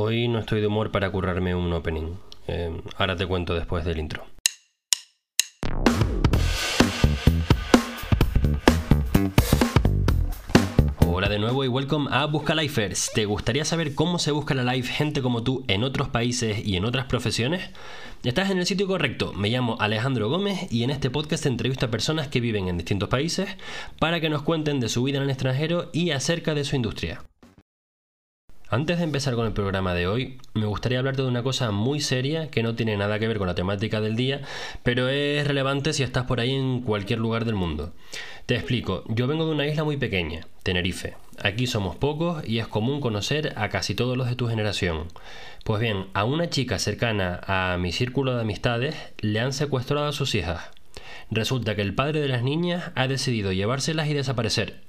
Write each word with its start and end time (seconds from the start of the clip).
Hoy 0.00 0.28
no 0.28 0.38
estoy 0.38 0.60
de 0.60 0.68
humor 0.68 0.92
para 0.92 1.10
currarme 1.10 1.56
un 1.56 1.72
opening. 1.72 2.14
Eh, 2.46 2.70
ahora 2.98 3.16
te 3.16 3.26
cuento 3.26 3.56
después 3.56 3.84
del 3.84 3.98
intro. 3.98 4.24
Hola 11.04 11.28
de 11.28 11.40
nuevo 11.40 11.64
y 11.64 11.68
welcome 11.68 12.08
a 12.12 12.26
Busca 12.26 12.54
Lifers. 12.54 13.10
¿Te 13.12 13.24
gustaría 13.24 13.64
saber 13.64 13.96
cómo 13.96 14.20
se 14.20 14.30
busca 14.30 14.54
la 14.54 14.72
life 14.72 14.92
gente 14.92 15.20
como 15.20 15.42
tú 15.42 15.64
en 15.66 15.82
otros 15.82 16.08
países 16.08 16.64
y 16.64 16.76
en 16.76 16.84
otras 16.84 17.06
profesiones? 17.06 17.70
Estás 18.22 18.50
en 18.50 18.58
el 18.58 18.66
sitio 18.66 18.86
correcto. 18.86 19.32
Me 19.32 19.50
llamo 19.50 19.78
Alejandro 19.80 20.30
Gómez 20.30 20.72
y 20.72 20.84
en 20.84 20.90
este 20.90 21.10
podcast 21.10 21.44
entrevisto 21.44 21.86
a 21.86 21.90
personas 21.90 22.28
que 22.28 22.38
viven 22.38 22.68
en 22.68 22.76
distintos 22.78 23.08
países 23.08 23.48
para 23.98 24.20
que 24.20 24.30
nos 24.30 24.42
cuenten 24.42 24.78
de 24.78 24.88
su 24.88 25.02
vida 25.02 25.16
en 25.16 25.24
el 25.24 25.30
extranjero 25.30 25.90
y 25.92 26.12
acerca 26.12 26.54
de 26.54 26.62
su 26.62 26.76
industria. 26.76 27.24
Antes 28.70 28.98
de 28.98 29.04
empezar 29.04 29.34
con 29.34 29.46
el 29.46 29.54
programa 29.54 29.94
de 29.94 30.06
hoy, 30.06 30.36
me 30.52 30.66
gustaría 30.66 30.98
hablarte 30.98 31.22
de 31.22 31.28
una 31.28 31.42
cosa 31.42 31.70
muy 31.70 32.00
seria 32.00 32.50
que 32.50 32.62
no 32.62 32.74
tiene 32.74 32.98
nada 32.98 33.18
que 33.18 33.26
ver 33.26 33.38
con 33.38 33.46
la 33.46 33.54
temática 33.54 34.02
del 34.02 34.14
día, 34.14 34.42
pero 34.82 35.08
es 35.08 35.46
relevante 35.46 35.94
si 35.94 36.02
estás 36.02 36.24
por 36.24 36.38
ahí 36.38 36.54
en 36.54 36.82
cualquier 36.82 37.18
lugar 37.18 37.46
del 37.46 37.54
mundo. 37.54 37.94
Te 38.44 38.56
explico, 38.56 39.04
yo 39.08 39.26
vengo 39.26 39.46
de 39.46 39.52
una 39.52 39.66
isla 39.66 39.84
muy 39.84 39.96
pequeña, 39.96 40.46
Tenerife. 40.64 41.16
Aquí 41.42 41.66
somos 41.66 41.96
pocos 41.96 42.46
y 42.46 42.58
es 42.58 42.68
común 42.68 43.00
conocer 43.00 43.54
a 43.56 43.70
casi 43.70 43.94
todos 43.94 44.18
los 44.18 44.28
de 44.28 44.36
tu 44.36 44.48
generación. 44.48 45.04
Pues 45.64 45.80
bien, 45.80 46.08
a 46.12 46.24
una 46.24 46.50
chica 46.50 46.78
cercana 46.78 47.40
a 47.46 47.78
mi 47.78 47.90
círculo 47.90 48.34
de 48.34 48.42
amistades 48.42 48.94
le 49.20 49.40
han 49.40 49.54
secuestrado 49.54 50.08
a 50.08 50.12
sus 50.12 50.34
hijas. 50.34 50.68
Resulta 51.30 51.74
que 51.74 51.80
el 51.82 51.94
padre 51.94 52.20
de 52.20 52.28
las 52.28 52.42
niñas 52.42 52.90
ha 52.96 53.08
decidido 53.08 53.50
llevárselas 53.50 54.08
y 54.08 54.14
desaparecer. 54.14 54.87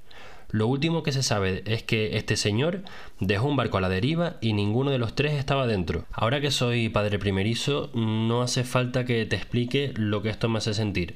Lo 0.51 0.67
último 0.67 1.03
que 1.03 1.11
se 1.11 1.23
sabe 1.23 1.63
es 1.65 1.83
que 1.83 2.17
este 2.17 2.35
señor 2.35 2.83
dejó 3.19 3.47
un 3.47 3.55
barco 3.55 3.77
a 3.77 3.81
la 3.81 3.89
deriva 3.89 4.37
y 4.41 4.53
ninguno 4.53 4.89
de 4.91 4.97
los 4.97 5.13
tres 5.13 5.33
estaba 5.33 5.67
dentro. 5.67 6.05
Ahora 6.11 6.41
que 6.41 6.51
soy 6.51 6.89
padre 6.89 7.19
primerizo, 7.19 7.91
no 7.93 8.41
hace 8.41 8.63
falta 8.63 9.05
que 9.05 9.25
te 9.25 9.35
explique 9.35 9.93
lo 9.95 10.21
que 10.21 10.29
esto 10.29 10.49
me 10.49 10.57
hace 10.57 10.73
sentir. 10.73 11.15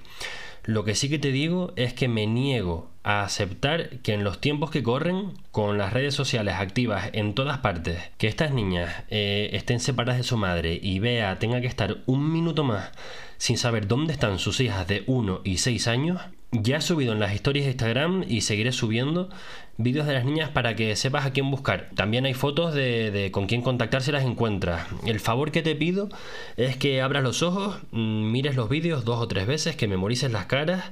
Lo 0.65 0.85
que 0.85 0.95
sí 0.95 1.09
que 1.09 1.19
te 1.19 1.31
digo 1.33 1.73
es 1.75 1.93
que 1.93 2.07
me 2.07 2.25
niego 2.25 2.89
a 3.03 3.23
aceptar 3.23 3.99
que 3.99 4.13
en 4.13 4.23
los 4.23 4.39
tiempos 4.39 4.71
que 4.71 4.81
corren, 4.81 5.33
con 5.51 5.77
las 5.77 5.91
redes 5.91 6.13
sociales 6.15 6.55
activas 6.55 7.09
en 7.11 7.33
todas 7.33 7.57
partes, 7.57 7.99
que 8.17 8.27
estas 8.27 8.53
niñas 8.53 9.03
eh, 9.09 9.49
estén 9.53 9.81
separadas 9.81 10.19
de 10.19 10.23
su 10.23 10.37
madre 10.37 10.79
y 10.81 10.99
vea 10.99 11.37
tenga 11.37 11.59
que 11.59 11.67
estar 11.67 11.97
un 12.05 12.31
minuto 12.31 12.63
más 12.63 12.91
sin 13.37 13.57
saber 13.57 13.87
dónde 13.87 14.13
están 14.13 14.39
sus 14.39 14.61
hijas 14.61 14.87
de 14.87 15.03
1 15.05 15.41
y 15.43 15.57
6 15.57 15.87
años, 15.89 16.21
ya 16.53 16.77
he 16.77 16.81
subido 16.81 17.13
en 17.13 17.19
las 17.19 17.33
historias 17.33 17.65
de 17.65 17.71
Instagram 17.71 18.23
y 18.27 18.41
seguiré 18.41 18.71
subiendo 18.71 19.29
vídeos 19.77 20.05
de 20.05 20.13
las 20.13 20.23
niñas 20.23 20.49
para 20.51 20.75
que 20.75 20.95
sepas 20.95 21.25
a 21.25 21.31
quién 21.31 21.49
buscar. 21.49 21.89
También 21.95 22.25
hay 22.25 22.33
fotos 22.33 22.73
de, 22.73 23.29
con 23.31 23.47
quién 23.47 23.61
contactar 23.61 24.03
si 24.03 24.11
las 24.11 24.23
encuentras. 24.23 24.87
El 25.05 25.19
favor 25.19 25.51
que 25.51 25.63
te 25.63 25.75
pido 25.75 26.09
es 26.55 26.77
que 26.77 27.01
abras 27.01 27.23
los 27.23 27.41
ojos, 27.41 27.77
mm, 27.91 28.31
mires 28.31 28.55
los 28.55 28.69
vídeos 28.69 29.03
dos 29.03 29.19
o 29.19 29.27
tres 29.27 29.47
veces, 29.47 29.75
que 29.75 29.87
memorices 29.87 30.31
las 30.31 30.45
caras 30.45 30.91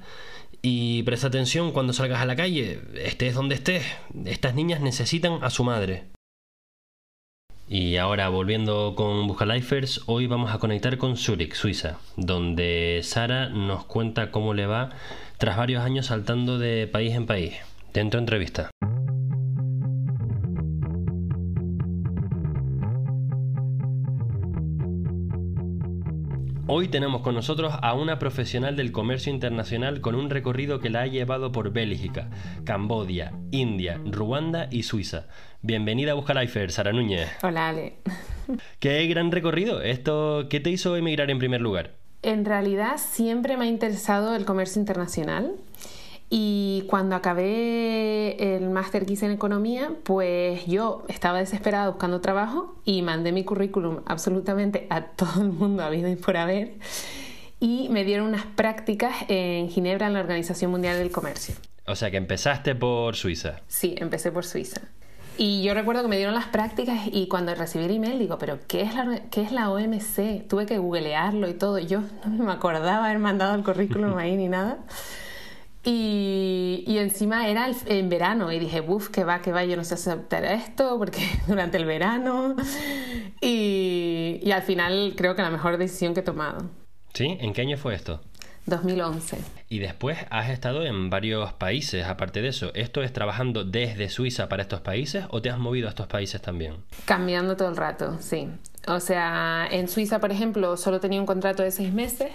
y 0.62 1.04
presta 1.04 1.28
atención 1.28 1.72
cuando 1.72 1.94
salgas 1.94 2.22
a 2.22 2.26
la 2.26 2.36
calle, 2.36 2.82
estés 3.04 3.36
donde 3.36 3.56
estés. 3.56 3.86
Estas 4.26 4.56
niñas 4.56 4.82
necesitan 4.82 5.44
a 5.44 5.50
su 5.50 5.64
madre. 5.64 6.06
Y 7.74 7.96
ahora 7.96 8.28
volviendo 8.28 8.96
con 8.98 9.28
Buscalifers, 9.28 10.02
hoy 10.08 10.28
vamos 10.28 10.52
a 10.54 10.60
conectar 10.60 10.98
con 10.98 11.16
Zurich, 11.16 11.54
Suiza, 11.54 12.00
donde 12.18 13.00
Sara 13.02 13.48
nos 13.48 13.86
cuenta 13.86 14.30
cómo 14.30 14.54
le 14.54 14.66
va 14.66 14.90
tras 15.42 15.58
varios 15.58 15.84
años 15.84 16.06
saltando 16.06 16.60
de 16.60 16.86
país 16.86 17.16
en 17.16 17.26
país. 17.26 17.56
Dentro 17.96 18.20
entrevista. 18.20 18.70
Hoy 26.68 26.90
tenemos 26.90 27.24
con 27.24 27.34
nosotros 27.34 27.74
a 27.82 27.96
una 27.96 28.20
profesional 28.20 28.76
del 28.76 28.92
comercio 28.92 29.34
internacional 29.34 30.00
con 30.00 30.14
un 30.14 30.30
recorrido 30.30 30.80
que 30.80 30.92
la 30.92 31.02
ha 31.02 31.08
llevado 31.08 31.52
por 31.52 31.74
Bélgica, 31.74 32.30
Cambodia, 32.64 33.34
India, 33.50 34.00
Ruanda 34.06 34.68
y 34.70 34.84
Suiza. 34.84 35.26
Bienvenida 35.64 36.12
a 36.12 36.14
Buscalifer, 36.14 36.72
Sara 36.72 36.94
Núñez. 36.94 37.28
Hola, 37.42 37.70
Ale. 37.70 37.96
Qué 38.80 39.08
gran 39.08 39.32
recorrido. 39.32 39.82
Esto, 39.82 40.46
¿Qué 40.52 40.60
te 40.60 40.70
hizo 40.70 40.96
emigrar 40.96 41.32
en 41.32 41.40
primer 41.40 41.62
lugar? 41.62 42.01
En 42.24 42.46
realidad 42.46 42.98
siempre 42.98 43.58
me 43.58 43.66
ha 43.66 43.68
interesado 43.68 44.36
el 44.36 44.46
comercio 44.46 44.80
internacional. 44.80 45.56
Y 46.34 46.86
cuando 46.88 47.18
acabé 47.18 48.56
el 48.56 48.70
máster 48.70 49.06
que 49.06 49.14
hice 49.14 49.26
en 49.26 49.34
economía, 49.34 49.92
pues 50.04 50.66
yo 50.66 51.04
estaba 51.10 51.40
desesperada 51.40 51.90
buscando 51.90 52.22
trabajo 52.22 52.76
y 52.86 53.02
mandé 53.02 53.34
mi 53.34 53.44
currículum 53.44 54.00
absolutamente 54.06 54.88
a 54.90 55.02
todo 55.18 55.42
el 55.42 55.52
mundo 55.52 55.84
habido 55.84 56.08
y 56.08 56.16
por 56.16 56.38
haber. 56.38 56.76
Y 57.60 57.90
me 57.90 58.06
dieron 58.06 58.28
unas 58.28 58.46
prácticas 58.46 59.14
en 59.28 59.70
Ginebra 59.70 60.08
en 60.08 60.14
la 60.14 60.22
Organización 60.22 60.72
Mundial 60.72 60.98
del 60.98 61.12
Comercio. 61.12 61.56
O 61.86 61.96
sea 61.96 62.10
que 62.10 62.18
empezaste 62.18 62.76
por 62.76 63.18
Suiza. 63.18 63.60
Sí, 63.68 63.96
empecé 63.98 64.32
por 64.32 64.46
Suiza. 64.46 64.82
Y 65.44 65.64
yo 65.64 65.74
recuerdo 65.74 66.04
que 66.04 66.08
me 66.08 66.18
dieron 66.18 66.36
las 66.36 66.46
prácticas 66.46 67.00
y 67.12 67.28
cuando 67.28 67.56
recibí 67.56 67.86
el 67.86 67.96
email 67.96 68.20
digo, 68.20 68.38
pero 68.38 68.60
¿qué 68.68 68.82
es 68.84 68.94
la, 68.94 69.22
qué 69.32 69.42
es 69.42 69.52
la 69.52 69.72
OMC? 69.72 70.48
Tuve 70.48 70.68
que 70.68 70.78
googlearlo 70.78 71.50
y 71.50 71.56
todo. 71.56 71.80
Yo 71.80 72.02
no 72.30 72.44
me 72.44 72.52
acordaba 72.52 73.08
haber 73.08 73.18
mandado 73.18 73.56
el 73.56 73.64
currículum 73.64 74.16
ahí 74.20 74.38
ni 74.38 74.50
nada. 74.50 74.78
Y, 75.84 76.84
y, 76.86 77.00
encima 77.00 77.48
era 77.48 77.72
en 77.88 78.08
verano 78.08 78.52
y 78.52 78.60
dije, 78.60 78.82
uff, 78.82 79.10
que 79.10 79.24
va, 79.24 79.42
que 79.42 79.52
va, 79.52 79.66
yo 79.66 79.76
no 79.76 79.84
sé 79.84 79.96
aceptar 79.96 80.46
esto 80.46 81.00
porque 81.00 81.28
durante 81.48 81.78
el 81.78 81.86
verano. 81.86 82.56
Y, 83.42 84.40
y, 84.44 84.52
al 84.52 84.62
final 84.62 85.16
creo 85.18 85.36
que 85.36 85.42
la 85.42 85.50
mejor 85.50 85.78
decisión 85.78 86.14
que 86.14 86.20
he 86.20 86.24
tomado. 86.24 86.70
¿Sí? 87.16 87.40
¿En 87.42 87.54
qué 87.54 87.62
año 87.62 87.78
fue 87.78 87.96
esto? 87.96 88.22
2011. 88.66 89.38
Y 89.70 89.80
después 89.80 90.18
has 90.30 90.50
estado 90.50 90.86
en 90.86 91.10
varios 91.10 91.54
países, 91.54 92.06
aparte 92.06 92.42
de 92.42 92.50
eso. 92.50 92.72
¿Esto 92.74 93.04
es 93.04 93.14
trabajando 93.14 93.64
desde 93.64 94.10
Suiza 94.10 94.50
para 94.50 94.64
estos 94.64 94.82
países 94.82 95.26
o 95.30 95.42
te 95.42 95.50
has 95.50 95.58
movido 95.58 95.88
a 95.88 95.90
estos 95.90 96.08
países 96.08 96.42
también? 96.42 96.76
Cambiando 97.06 97.56
todo 97.56 97.70
el 97.70 97.78
rato, 97.78 98.18
sí. 98.20 98.50
O 98.88 99.00
sea, 99.00 99.68
en 99.70 99.88
Suiza, 99.88 100.20
por 100.20 100.32
ejemplo, 100.32 100.78
solo 100.78 101.00
tenía 101.00 101.20
un 101.20 101.26
contrato 101.26 101.64
de 101.64 101.72
seis 101.72 101.94
meses, 101.94 102.32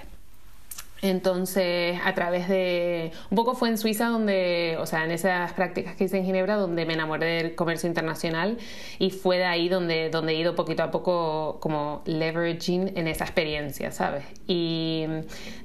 entonces, 1.03 1.99
a 2.05 2.15
través 2.15 2.49
de... 2.49 3.12
Un 3.31 3.37
poco 3.37 3.55
fue 3.55 3.69
en 3.69 3.79
Suiza 3.79 4.09
donde, 4.09 4.77
o 4.81 4.87
sea, 4.87 5.05
en 5.05 5.11
esas 5.11 5.53
prácticas 5.53 5.95
que 5.95 6.05
hice 6.05 6.19
en 6.19 6.25
Ginebra, 6.25 6.57
donde 6.57 6.87
me 6.87 6.95
enamoré 6.95 7.43
del 7.43 7.55
comercio 7.55 7.87
internacional 7.89 8.57
y 8.99 9.11
fue 9.11 9.37
de 9.39 9.45
ahí 9.45 9.69
donde, 9.69 10.09
donde 10.09 10.33
he 10.33 10.37
ido 10.37 10.55
poquito 10.55 10.83
a 10.83 10.91
poco 10.91 11.59
como 11.61 12.03
leveraging 12.07 12.97
en 12.97 13.09
esa 13.09 13.25
experiencia, 13.25 13.93
¿sabes? 13.93 14.25
Y 14.47 15.05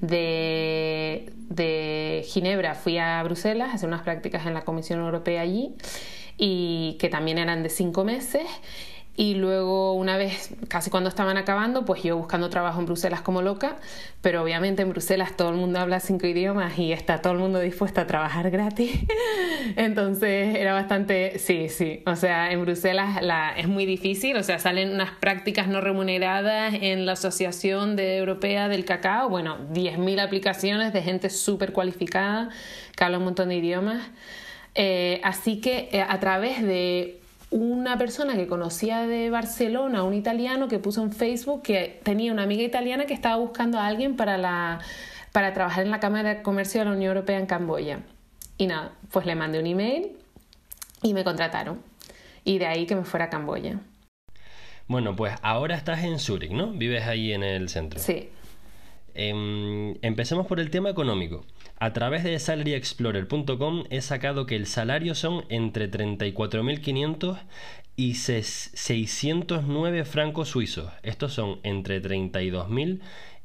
de, 0.02 1.32
de 1.50 2.26
Ginebra 2.28 2.76
fui 2.76 2.98
a 2.98 3.24
Bruselas 3.24 3.70
a 3.70 3.74
hacer 3.76 3.88
unas 3.88 4.02
prácticas 4.02 4.46
en 4.46 4.54
la 4.54 4.64
Comisión 4.64 5.00
Europea 5.00 5.42
allí 5.42 5.76
y 6.38 6.98
que 7.00 7.08
también 7.08 7.38
eran 7.38 7.64
de 7.64 7.70
cinco 7.70 8.04
meses 8.04 8.44
y 9.22 9.36
luego, 9.36 9.94
una 9.94 10.18
vez, 10.18 10.50
casi 10.68 10.90
cuando 10.90 11.08
estaban 11.08 11.38
acabando, 11.38 11.86
pues 11.86 12.02
yo 12.02 12.18
buscando 12.18 12.50
trabajo 12.50 12.80
en 12.80 12.88
Bruselas 12.88 13.22
como 13.22 13.44
loca, 13.44 13.76
pero 14.20 14.42
obviamente 14.42 14.82
en 14.82 14.90
Bruselas 14.90 15.38
todo 15.38 15.50
el 15.50 15.58
mundo 15.58 15.78
habla 15.78 16.00
cinco 16.00 16.26
idiomas 16.26 16.80
y 16.80 16.92
está 16.92 17.22
todo 17.22 17.34
el 17.34 17.38
mundo 17.38 17.60
dispuesto 17.60 18.02
a 18.02 18.08
trabajar 18.08 18.50
gratis. 18.50 18.90
Entonces 19.76 20.56
era 20.56 20.74
bastante, 20.74 21.38
sí, 21.38 21.70
sí, 21.70 22.02
o 22.08 22.16
sea, 22.16 22.52
en 22.52 22.62
Bruselas 22.62 23.22
la, 23.22 23.54
es 23.56 23.68
muy 23.68 23.86
difícil, 23.86 24.36
o 24.38 24.42
sea, 24.42 24.58
salen 24.58 24.90
unas 24.90 25.12
prácticas 25.12 25.68
no 25.68 25.82
remuneradas 25.82 26.74
en 26.82 27.06
la 27.06 27.12
Asociación 27.12 27.96
de 27.96 28.18
Europea 28.18 28.70
del 28.70 28.86
Cacao, 28.86 29.30
bueno, 29.30 29.60
10.000 29.72 30.20
aplicaciones 30.20 30.94
de 30.94 31.04
gente 31.04 31.30
súper 31.30 31.74
cualificada 31.74 32.50
que 32.96 33.04
habla 33.04 33.20
un 33.20 33.26
montón 33.26 33.50
de 33.50 33.56
idiomas. 33.58 34.02
Eh, 34.74 35.22
así 35.24 35.62
que 35.62 35.90
eh, 35.92 36.02
a 36.02 36.20
través 36.20 36.64
de 36.64 37.21
una 37.52 37.98
persona 37.98 38.36
que 38.36 38.48
conocía 38.48 39.06
de 39.06 39.30
Barcelona, 39.30 40.04
un 40.04 40.14
italiano 40.14 40.70
que 40.70 40.80
puso 40.80 41.04
en 41.04 41.12
Facebook 41.12 41.62
que 41.62 42.00
tenía 42.04 42.32
una 42.32 42.44
amiga 42.44 42.64
italiana 42.64 43.06
que 43.06 43.14
estaba 43.14 43.36
buscando 43.36 43.78
a 43.78 43.86
alguien 43.86 44.16
para, 44.16 44.38
la, 44.38 44.80
para 45.34 45.54
trabajar 45.54 45.84
en 45.84 45.92
la 45.92 46.00
Cámara 46.00 46.36
de 46.36 46.42
Comercio 46.42 46.80
de 46.80 46.86
la 46.86 46.92
Unión 46.92 47.10
Europea 47.10 47.38
en 47.38 47.46
Camboya. 47.46 48.00
Y 48.58 48.68
nada, 48.68 48.94
pues 49.12 49.26
le 49.26 49.36
mandé 49.36 49.60
un 49.60 49.68
email 49.68 50.14
y 51.04 51.14
me 51.14 51.24
contrataron. 51.26 51.82
Y 52.46 52.58
de 52.58 52.68
ahí 52.68 52.86
que 52.86 52.96
me 52.96 53.04
fuera 53.04 53.26
a 53.26 53.30
Camboya. 53.30 53.82
Bueno, 54.88 55.16
pues 55.16 55.34
ahora 55.42 55.76
estás 55.76 56.04
en 56.04 56.20
Zurich, 56.20 56.52
¿no? 56.52 56.72
Vives 56.72 57.06
ahí 57.06 57.34
en 57.34 57.44
el 57.44 57.70
centro. 57.70 58.00
Sí. 58.00 58.30
Em, 59.14 59.96
empecemos 60.02 60.48
por 60.48 60.60
el 60.60 60.70
tema 60.70 60.90
económico. 60.90 61.46
A 61.82 61.94
través 61.94 62.24
de 62.24 62.38
salaryexplorer.com 62.38 63.86
he 63.90 64.02
sacado 64.02 64.46
que 64.46 64.56
el 64.56 64.68
salario 64.68 65.16
son 65.16 65.46
entre 65.50 65.90
34.500 65.90 67.40
y 67.96 68.14
609 68.14 70.06
francos 70.06 70.50
suizos. 70.50 70.92
Estos 71.02 71.34
son 71.34 71.60
entre 71.64 72.00
32.000 72.00 73.00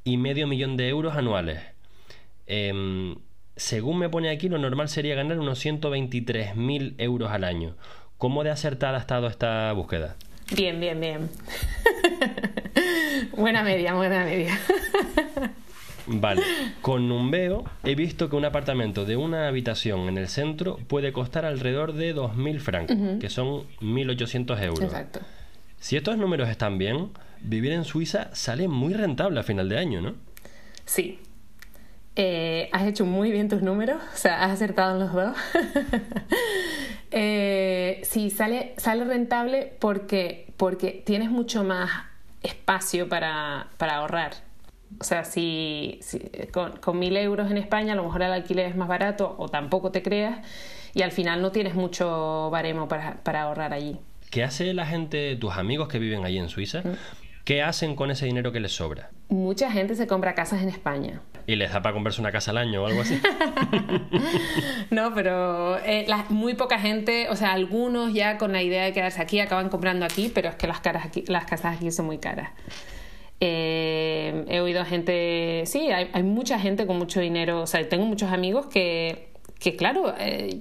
y 0.05 0.19
medio 0.19 0.47
millón 0.47 0.77
de 0.77 0.91
euros 0.91 1.17
anuales. 1.17 1.62
Em, 2.47 3.17
según 3.56 4.00
me 4.00 4.11
pone 4.11 4.29
aquí, 4.29 4.50
lo 4.50 4.59
normal 4.59 4.91
sería 4.91 5.15
ganar 5.15 5.38
unos 5.38 5.65
123.000 5.65 6.97
euros 6.99 7.31
al 7.31 7.43
año. 7.43 7.75
¿Cómo 8.19 8.44
de 8.44 8.50
acertada 8.50 8.99
ha 8.99 9.00
estado 9.00 9.29
esta 9.29 9.73
búsqueda? 9.73 10.17
Bien, 10.55 10.79
bien, 10.79 11.00
bien. 11.00 11.31
buena 13.35 13.62
media, 13.62 13.94
buena 13.94 14.25
media. 14.25 14.61
Vale, 16.06 16.43
con 16.82 17.08
Numbeo 17.08 17.64
he 17.85 17.94
visto 17.94 18.29
que 18.31 18.37
un 18.37 18.44
apartamento 18.44 19.05
de 19.05 19.17
una 19.17 19.49
habitación 19.49 20.08
en 20.08 20.19
el 20.19 20.29
centro 20.29 20.79
puede 20.87 21.12
costar 21.12 21.44
alrededor 21.44 21.93
de 21.94 22.14
2.000 22.14 22.58
francos, 22.61 22.97
que 23.20 23.29
son 23.29 23.64
1.800 23.81 24.62
euros. 24.62 24.85
Exacto. 24.85 25.20
Si 25.79 25.97
estos 25.97 26.17
números 26.17 26.49
están 26.49 26.79
bien, 26.79 27.11
vivir 27.41 27.73
en 27.73 27.85
Suiza 27.85 28.35
sale 28.35 28.69
muy 28.69 28.94
rentable 28.94 29.41
a 29.41 29.43
final 29.43 29.69
de 29.69 29.79
año, 29.79 30.00
¿no? 30.00 30.14
Sí. 30.85 31.20
Eh, 32.14 32.70
has 32.73 32.85
hecho 32.87 33.05
muy 33.05 33.31
bien 33.31 33.49
tus 33.49 33.61
números, 33.61 34.00
o 34.14 34.17
sea, 34.17 34.43
has 34.43 34.52
acertado 34.52 34.94
en 34.94 35.00
los 35.00 35.12
dos. 35.12 35.37
eh, 37.11 38.00
sí, 38.05 38.31
sale, 38.31 38.75
sale 38.79 39.05
rentable 39.05 39.75
porque, 39.81 40.52
porque 40.56 41.02
tienes 41.05 41.31
mucho 41.31 41.62
más 41.62 41.91
espacio 42.43 43.09
para, 43.09 43.69
para 43.76 43.97
ahorrar. 43.97 44.46
O 45.00 45.05
sea, 45.05 45.25
si, 45.25 46.00
con, 46.53 46.99
mil 46.99 47.17
euros 47.17 47.50
en 47.50 47.59
España 47.59 47.93
a 47.93 47.97
lo 47.97 48.05
mejor 48.05 48.23
el 48.23 48.33
alquiler 48.33 48.67
es 48.67 48.77
más 48.77 48.88
barato 48.88 49.35
o 49.38 49.49
tampoco 49.49 49.91
te 49.91 50.03
creas 50.03 50.38
y 50.94 51.03
al 51.03 51.12
final 51.12 51.43
no 51.43 51.53
tienes 51.53 51.75
mucho 51.75 52.49
baremo 52.50 52.88
para, 52.88 53.23
para 53.23 53.43
ahorrar 53.43 53.73
allí. 53.73 53.99
¿Qué 54.31 54.43
hace 54.44 54.73
la 54.75 54.87
gente, 54.87 55.37
tus 55.37 55.56
amigos 55.56 55.88
que 55.88 55.99
viven 55.99 56.25
allí 56.25 56.38
en 56.38 56.49
Suiza? 56.49 56.81
Mm. 56.81 56.97
¿Qué 57.47 57.62
hacen 57.62 57.94
con 57.94 58.11
ese 58.11 58.27
dinero 58.27 58.50
que 58.50 58.59
les 58.59 58.73
sobra? 58.73 59.11
Mucha 59.29 59.71
gente 59.71 59.94
se 59.94 60.09
compra 60.09 60.35
casas 60.35 60.62
en 60.62 60.69
España. 60.69 61.21
¿Y 61.47 61.55
les 61.55 61.73
da 61.73 61.81
para 61.81 61.93
comprarse 61.93 62.21
una 62.21 62.33
casa 62.33 62.50
al 62.50 62.59
año 62.59 62.83
o 62.83 62.87
algo 62.88 63.03
así? 63.03 63.21
no, 64.91 65.15
pero 65.15 65.79
eh, 65.79 66.09
muy 66.29 66.55
poca 66.55 66.81
gente, 66.81 67.29
o 67.31 67.37
sea, 67.37 67.53
algunos 67.53 68.12
ya 68.12 68.37
con 68.37 68.50
la 68.50 68.62
idea 68.62 68.83
de 68.85 68.93
quedarse 68.93 69.23
aquí 69.23 69.38
acaban 69.38 69.69
comprando 69.69 70.05
aquí, 70.05 70.29
pero 70.35 70.49
es 70.49 70.56
que 70.56 70.67
las, 70.67 70.81
caras 70.81 71.06
aquí, 71.06 71.23
las 71.29 71.44
casas 71.44 71.77
aquí 71.77 71.93
son 71.93 72.06
muy 72.06 72.19
caras. 72.19 72.50
Eh, 73.41 74.44
he 74.49 74.61
oído 74.61 74.85
gente, 74.85 75.65
sí, 75.67 75.91
hay, 75.91 76.09
hay, 76.12 76.23
mucha 76.23 76.59
gente 76.59 76.87
con 76.87 76.97
mucho 76.97 77.21
dinero, 77.21 77.61
o 77.61 77.67
sea, 77.67 77.87
tengo 77.87 78.06
muchos 78.06 78.33
amigos 78.33 78.67
que 78.67 79.27
que 79.59 79.75
claro, 79.75 80.15
eh, 80.19 80.61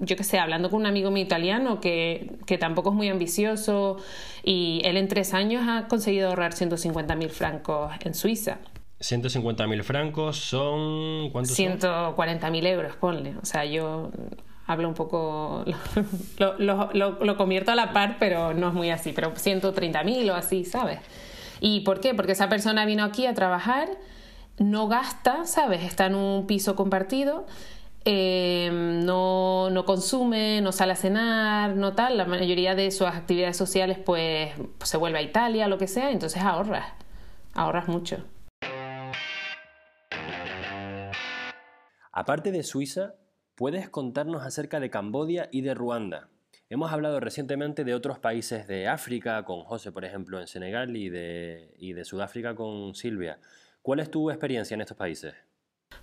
yo 0.00 0.16
que 0.16 0.24
sé, 0.24 0.38
hablando 0.38 0.70
con 0.70 0.80
un 0.80 0.86
amigo 0.86 1.10
mío 1.10 1.22
italiano 1.22 1.80
que, 1.80 2.30
que, 2.46 2.58
tampoco 2.58 2.90
es 2.90 2.94
muy 2.94 3.08
ambicioso 3.08 3.96
y 4.44 4.82
él 4.84 4.96
en 4.96 5.08
tres 5.08 5.32
años 5.32 5.64
ha 5.66 5.88
conseguido 5.88 6.28
ahorrar 6.28 6.52
150.000 6.52 7.28
francos 7.30 7.92
en 8.04 8.14
Suiza. 8.14 8.58
150.000 9.00 9.82
francos 9.82 10.36
son... 10.36 11.30
¿Cuántos 11.30 11.58
140.000 11.58 12.66
euros, 12.66 12.96
ponle. 12.96 13.34
O 13.42 13.46
sea, 13.46 13.64
yo 13.64 14.10
hablo 14.66 14.88
un 14.88 14.94
poco... 14.94 15.64
Lo, 16.38 16.58
lo, 16.58 16.90
lo, 16.92 17.24
lo, 17.24 17.36
convierto 17.38 17.72
a 17.72 17.74
la 17.74 17.94
par, 17.94 18.16
pero 18.18 18.52
no 18.52 18.68
es 18.68 18.74
muy 18.74 18.90
así. 18.90 19.12
Pero 19.12 19.32
130.000 19.32 20.30
o 20.30 20.34
así, 20.34 20.66
¿sabes? 20.66 21.00
¿Y 21.60 21.80
por 21.80 22.00
qué? 22.00 22.14
Porque 22.14 22.32
esa 22.32 22.48
persona 22.48 22.84
vino 22.86 23.04
aquí 23.04 23.26
a 23.26 23.34
trabajar 23.34 23.88
no 24.60 24.88
gasta, 24.88 25.46
¿sabes? 25.46 25.82
Está 25.82 26.06
en 26.06 26.14
un 26.14 26.46
piso 26.46 26.76
compartido, 26.76 27.46
em, 28.04 29.04
no, 29.04 29.70
no, 29.70 29.84
consume, 29.86 30.60
no 30.60 30.70
sale 30.70 30.92
a 30.92 30.96
cenar, 30.96 31.76
no 31.76 31.94
tal. 31.94 32.18
La 32.18 32.26
mayoría 32.26 32.74
de 32.74 32.90
sus 32.90 33.06
actividades 33.06 33.56
sociales, 33.56 33.98
pues, 33.98 34.52
se 34.84 34.96
vuelve 34.98 35.18
a 35.18 35.22
Italia, 35.22 35.66
lo 35.66 35.78
que 35.78 35.86
sea, 35.86 36.10
entonces 36.10 36.42
ahorras, 36.42 36.86
ahorras 37.54 37.88
mucho. 37.88 38.18
Aparte 42.12 42.52
de 42.52 42.62
Suiza, 42.62 43.14
¿puedes 43.54 43.88
contarnos 43.88 44.42
acerca 44.44 44.78
de 44.78 44.90
Camboya 44.90 45.48
y 45.50 45.62
de 45.62 45.74
Ruanda? 45.74 46.28
Hemos 46.72 46.92
hablado 46.92 47.18
recientemente 47.18 47.82
de 47.82 47.94
otros 47.94 48.20
países 48.20 48.68
de 48.68 48.86
África, 48.86 49.44
con 49.44 49.64
José, 49.64 49.90
por 49.90 50.04
ejemplo, 50.04 50.40
en 50.40 50.46
Senegal, 50.46 50.96
y 50.96 51.08
de, 51.08 51.74
y 51.76 51.94
de 51.94 52.04
Sudáfrica 52.04 52.54
con 52.54 52.94
Silvia. 52.94 53.40
¿Cuál 53.82 53.98
es 53.98 54.08
tu 54.08 54.30
experiencia 54.30 54.76
en 54.76 54.82
estos 54.82 54.96
países? 54.96 55.34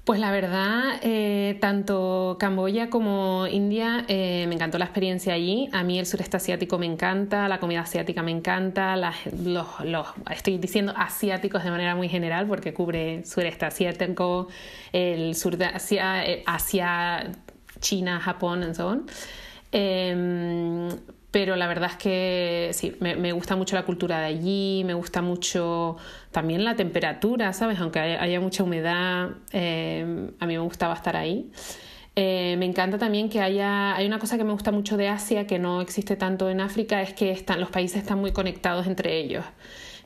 Pues 0.03 0.19
la 0.19 0.29
verdad, 0.29 0.99
eh, 1.03 1.57
tanto 1.61 2.35
Camboya 2.37 2.89
como 2.89 3.47
India 3.47 4.03
eh, 4.09 4.43
me 4.49 4.55
encantó 4.55 4.77
la 4.77 4.83
experiencia 4.83 5.33
allí. 5.33 5.69
A 5.71 5.85
mí 5.85 5.99
el 5.99 6.05
sureste 6.05 6.35
asiático 6.35 6.77
me 6.77 6.85
encanta, 6.85 7.47
la 7.47 7.61
comida 7.61 7.79
asiática 7.79 8.21
me 8.21 8.31
encanta, 8.31 8.97
los, 8.97 9.15
los, 9.85 10.07
estoy 10.29 10.57
diciendo 10.57 10.93
asiáticos 10.97 11.63
de 11.63 11.71
manera 11.71 11.95
muy 11.95 12.09
general 12.09 12.45
porque 12.45 12.73
cubre 12.73 13.23
sureste 13.23 13.65
asiático, 13.65 14.49
el 14.91 15.33
sur 15.35 15.55
de 15.55 15.65
Asia, 15.65 16.25
eh, 16.25 16.43
Asia 16.45 17.31
China, 17.79 18.19
Japón, 18.19 18.67
y 18.69 18.75
so 18.75 19.05
pero 19.71 21.55
la 21.55 21.67
verdad 21.67 21.91
es 21.91 21.97
que 21.97 22.69
sí, 22.73 22.95
me, 22.99 23.31
gusta 23.31 23.55
mucho 23.55 23.75
la 23.75 23.85
cultura 23.85 24.19
de 24.19 24.25
allí, 24.25 24.83
me 24.85 24.93
gusta 24.93 25.21
mucho 25.21 25.97
también 26.31 26.63
la 26.63 26.75
temperatura, 26.75 27.53
¿sabes? 27.53 27.79
Aunque 27.79 27.99
haya, 27.99 28.39
mucha 28.39 28.63
humedad, 28.63 29.31
eh, 29.51 30.31
a 30.39 30.45
mí 30.45 30.53
me 30.53 30.59
gustaba 30.59 30.93
estar 30.93 31.15
ahí. 31.15 31.51
Eh, 32.15 32.55
me 32.57 32.65
encanta 32.65 32.97
también 32.97 33.29
que 33.29 33.41
haya, 33.41 33.95
hay 33.95 34.07
una 34.07 34.17
cosa 34.17 34.37
que 34.37 34.43
me 34.43 34.51
gusta 34.51 34.71
mucho 34.71 34.97
de 34.97 35.09
Asia 35.09 35.45
que 35.45 35.59
no 35.59 35.81
existe 35.81 36.15
tanto 36.15 36.49
en 36.49 36.61
África, 36.61 37.01
es 37.03 37.13
que 37.13 37.29
están, 37.29 37.59
los 37.59 37.69
países 37.69 38.01
están 38.01 38.19
muy 38.19 38.31
conectados 38.31 38.87
entre 38.87 39.19
ellos 39.19 39.45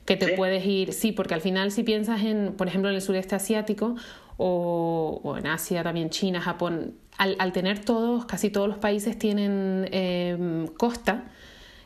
que 0.04 0.16
te 0.16 0.36
puedes 0.36 0.66
ir, 0.66 0.92
sí, 0.92 1.12
porque 1.12 1.34
al 1.34 1.40
final 1.40 1.70
si 1.70 1.84
piensas 1.84 2.22
en, 2.22 2.54
por 2.54 2.66
ejemplo, 2.66 2.90
en 2.90 2.96
el 2.96 3.02
sureste 3.02 3.36
asiático 3.36 3.94
o, 4.44 5.36
en 5.38 5.46
Asia 5.46 5.82
también, 5.82 6.10
China, 6.10 6.40
Japón, 6.40 6.94
al, 7.18 7.52
tener 7.52 7.84
todos, 7.84 8.24
casi 8.24 8.50
todos 8.50 8.68
los 8.68 8.78
países 8.78 9.18
tienen 9.18 9.88
eh, 9.92 10.66
costa, 10.76 11.24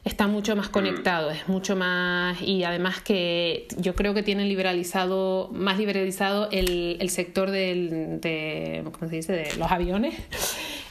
está 0.05 0.27
mucho 0.29 0.57
más 0.57 0.69
conectado, 0.69 1.31
es 1.31 1.49
mucho 1.49 1.77
más 1.77 2.41
y 2.41 2.65
además 2.65 3.03
que 3.03 3.67
yo 3.77 3.95
creo 3.95 4.15
que 4.15 4.23
tienen 4.23 4.49
liberalizado, 4.49 5.51
más 5.53 5.79
liberalizado 5.79 6.49
el, 6.51 6.97
el 7.01 7.11
sector 7.11 7.51
del, 7.51 8.21
de, 8.21 8.83
¿cómo 8.85 9.09
se 9.09 9.17
dice? 9.17 9.33
de 9.33 9.57
los 9.57 9.71
aviones. 9.71 10.15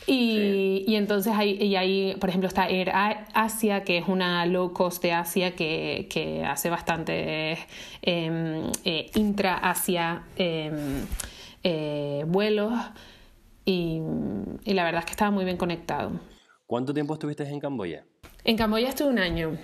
Y, 0.07 0.83
y 0.85 0.95
entonces 0.95 1.33
hay, 1.35 1.53
y 1.53 1.75
ahí, 1.75 2.15
por 2.19 2.29
ejemplo, 2.29 2.47
está 2.47 2.67
Air 2.69 2.91
Asia, 2.93 3.83
que 3.83 3.97
es 3.97 4.07
una 4.07 4.45
low 4.45 4.71
cost 4.71 5.01
de 5.01 5.13
Asia 5.13 5.55
que, 5.55 6.07
que 6.11 6.45
hace 6.45 6.69
bastante 6.69 7.57
em, 8.03 8.69
eh, 8.83 9.09
intra-Asia 9.15 10.23
em, 10.35 11.05
eh, 11.65 12.23
vuelos 12.27 12.71
y, 13.65 13.99
y 14.63 14.73
la 14.73 14.83
verdad 14.83 14.99
es 14.99 15.05
que 15.05 15.11
estaba 15.11 15.31
muy 15.31 15.45
bien 15.45 15.57
conectado. 15.57 16.11
¿Cuánto 16.67 16.93
tiempo 16.93 17.15
estuviste 17.15 17.43
en 17.43 17.59
Camboya? 17.59 18.05
En 18.43 18.55
Camboya 18.55 18.89
estuve 18.89 19.09
un 19.09 19.19
año. 19.19 19.57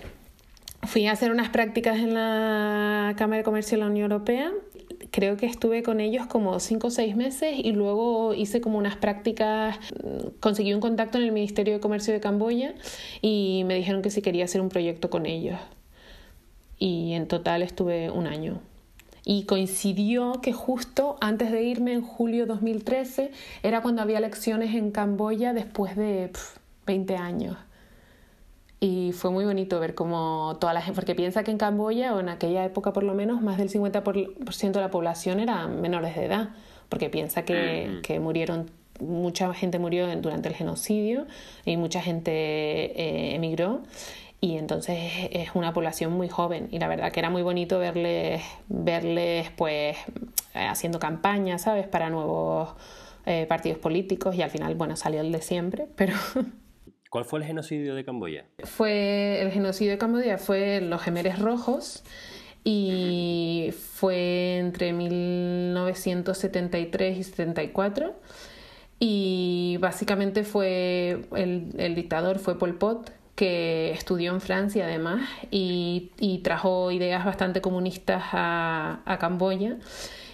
Fui 0.82 1.06
a 1.06 1.12
hacer 1.12 1.30
unas 1.30 1.48
prácticas 1.50 1.98
en 1.98 2.14
la 2.14 3.14
Cámara 3.16 3.38
de 3.38 3.44
Comercio 3.44 3.78
de 3.78 3.84
la 3.84 3.90
Unión 3.90 4.10
Europea. 4.10 4.50
Creo 5.12 5.36
que 5.36 5.46
estuve 5.46 5.84
con 5.84 6.00
ellos 6.00 6.26
como 6.26 6.58
cinco 6.58 6.88
o 6.88 6.90
seis 6.90 7.14
meses 7.14 7.54
y 7.56 7.70
luego 7.70 8.34
hice 8.34 8.60
como 8.60 8.78
unas 8.78 8.96
prácticas, 8.96 9.78
conseguí 10.40 10.74
un 10.74 10.80
contacto 10.80 11.18
en 11.18 11.24
el 11.24 11.30
Ministerio 11.30 11.74
de 11.74 11.80
Comercio 11.80 12.12
de 12.12 12.18
Camboya 12.18 12.74
y 13.20 13.62
me 13.66 13.76
dijeron 13.76 14.02
que 14.02 14.10
si 14.10 14.22
quería 14.22 14.44
hacer 14.44 14.60
un 14.60 14.70
proyecto 14.70 15.08
con 15.08 15.26
ellos. 15.26 15.60
Y 16.78 17.12
en 17.12 17.28
total 17.28 17.62
estuve 17.62 18.10
un 18.10 18.26
año. 18.26 18.60
Y 19.24 19.44
coincidió 19.44 20.40
que 20.42 20.52
justo 20.52 21.16
antes 21.20 21.52
de 21.52 21.62
irme 21.62 21.92
en 21.92 22.02
julio 22.02 22.40
de 22.42 22.46
2013 22.46 23.30
era 23.62 23.80
cuando 23.80 24.02
había 24.02 24.18
elecciones 24.18 24.74
en 24.74 24.90
Camboya 24.90 25.52
después 25.52 25.96
de 25.96 26.32
20 26.86 27.16
años. 27.16 27.56
Y 28.80 29.12
fue 29.12 29.30
muy 29.30 29.44
bonito 29.44 29.78
ver 29.78 29.94
cómo 29.94 30.56
toda 30.60 30.74
la 30.74 30.82
gente, 30.82 30.96
porque 30.96 31.14
piensa 31.14 31.44
que 31.44 31.52
en 31.52 31.58
Camboya, 31.58 32.16
o 32.16 32.20
en 32.20 32.28
aquella 32.28 32.64
época 32.64 32.92
por 32.92 33.04
lo 33.04 33.14
menos, 33.14 33.40
más 33.40 33.56
del 33.56 33.70
50% 33.70 34.72
de 34.72 34.80
la 34.80 34.90
población 34.90 35.38
eran 35.38 35.80
menores 35.80 36.16
de 36.16 36.24
edad, 36.24 36.48
porque 36.88 37.08
piensa 37.08 37.44
que, 37.44 38.00
que 38.02 38.18
murieron, 38.18 38.72
mucha 38.98 39.54
gente 39.54 39.78
murió 39.78 40.08
durante 40.16 40.48
el 40.48 40.56
genocidio 40.56 41.28
y 41.64 41.76
mucha 41.76 42.02
gente 42.02 42.32
eh, 42.32 43.36
emigró. 43.36 43.82
Y 44.44 44.58
entonces 44.58 44.98
es 45.30 45.54
una 45.54 45.72
población 45.72 46.14
muy 46.14 46.28
joven 46.28 46.66
y 46.72 46.80
la 46.80 46.88
verdad 46.88 47.12
que 47.12 47.20
era 47.20 47.30
muy 47.30 47.42
bonito 47.42 47.78
verles, 47.78 48.42
verles 48.66 49.48
pues 49.56 49.96
haciendo 50.52 50.98
campaña, 50.98 51.58
¿sabes? 51.58 51.86
Para 51.86 52.10
nuevos 52.10 52.74
eh, 53.24 53.46
partidos 53.48 53.78
políticos 53.78 54.34
y 54.34 54.42
al 54.42 54.50
final, 54.50 54.74
bueno, 54.74 54.96
salió 54.96 55.20
el 55.20 55.30
de 55.30 55.42
siempre, 55.42 55.86
pero 55.96 56.16
¿Cuál 57.08 57.24
fue 57.24 57.38
el 57.38 57.44
genocidio 57.44 57.94
de 57.94 58.04
Camboya? 58.04 58.46
Fue 58.64 59.40
el 59.42 59.52
genocidio 59.52 59.92
de 59.92 59.98
Camboya 59.98 60.38
fue 60.38 60.80
los 60.80 61.00
Gemeres 61.02 61.38
Rojos 61.38 62.02
y 62.64 63.72
fue 63.94 64.58
entre 64.58 64.92
1973 64.92 67.16
y 67.16 67.22
74 67.22 68.12
y 68.98 69.76
básicamente 69.78 70.42
fue 70.42 71.26
el, 71.36 71.94
dictador 71.94 72.40
fue 72.40 72.58
Pol 72.58 72.76
Pot 72.76 73.21
que 73.34 73.92
estudió 73.92 74.32
en 74.32 74.40
Francia 74.40 74.84
además 74.84 75.28
y, 75.50 76.40
trajo 76.44 76.90
ideas 76.90 77.24
bastante 77.24 77.60
comunistas 77.60 78.22
a, 78.32 79.16
Camboya 79.20 79.76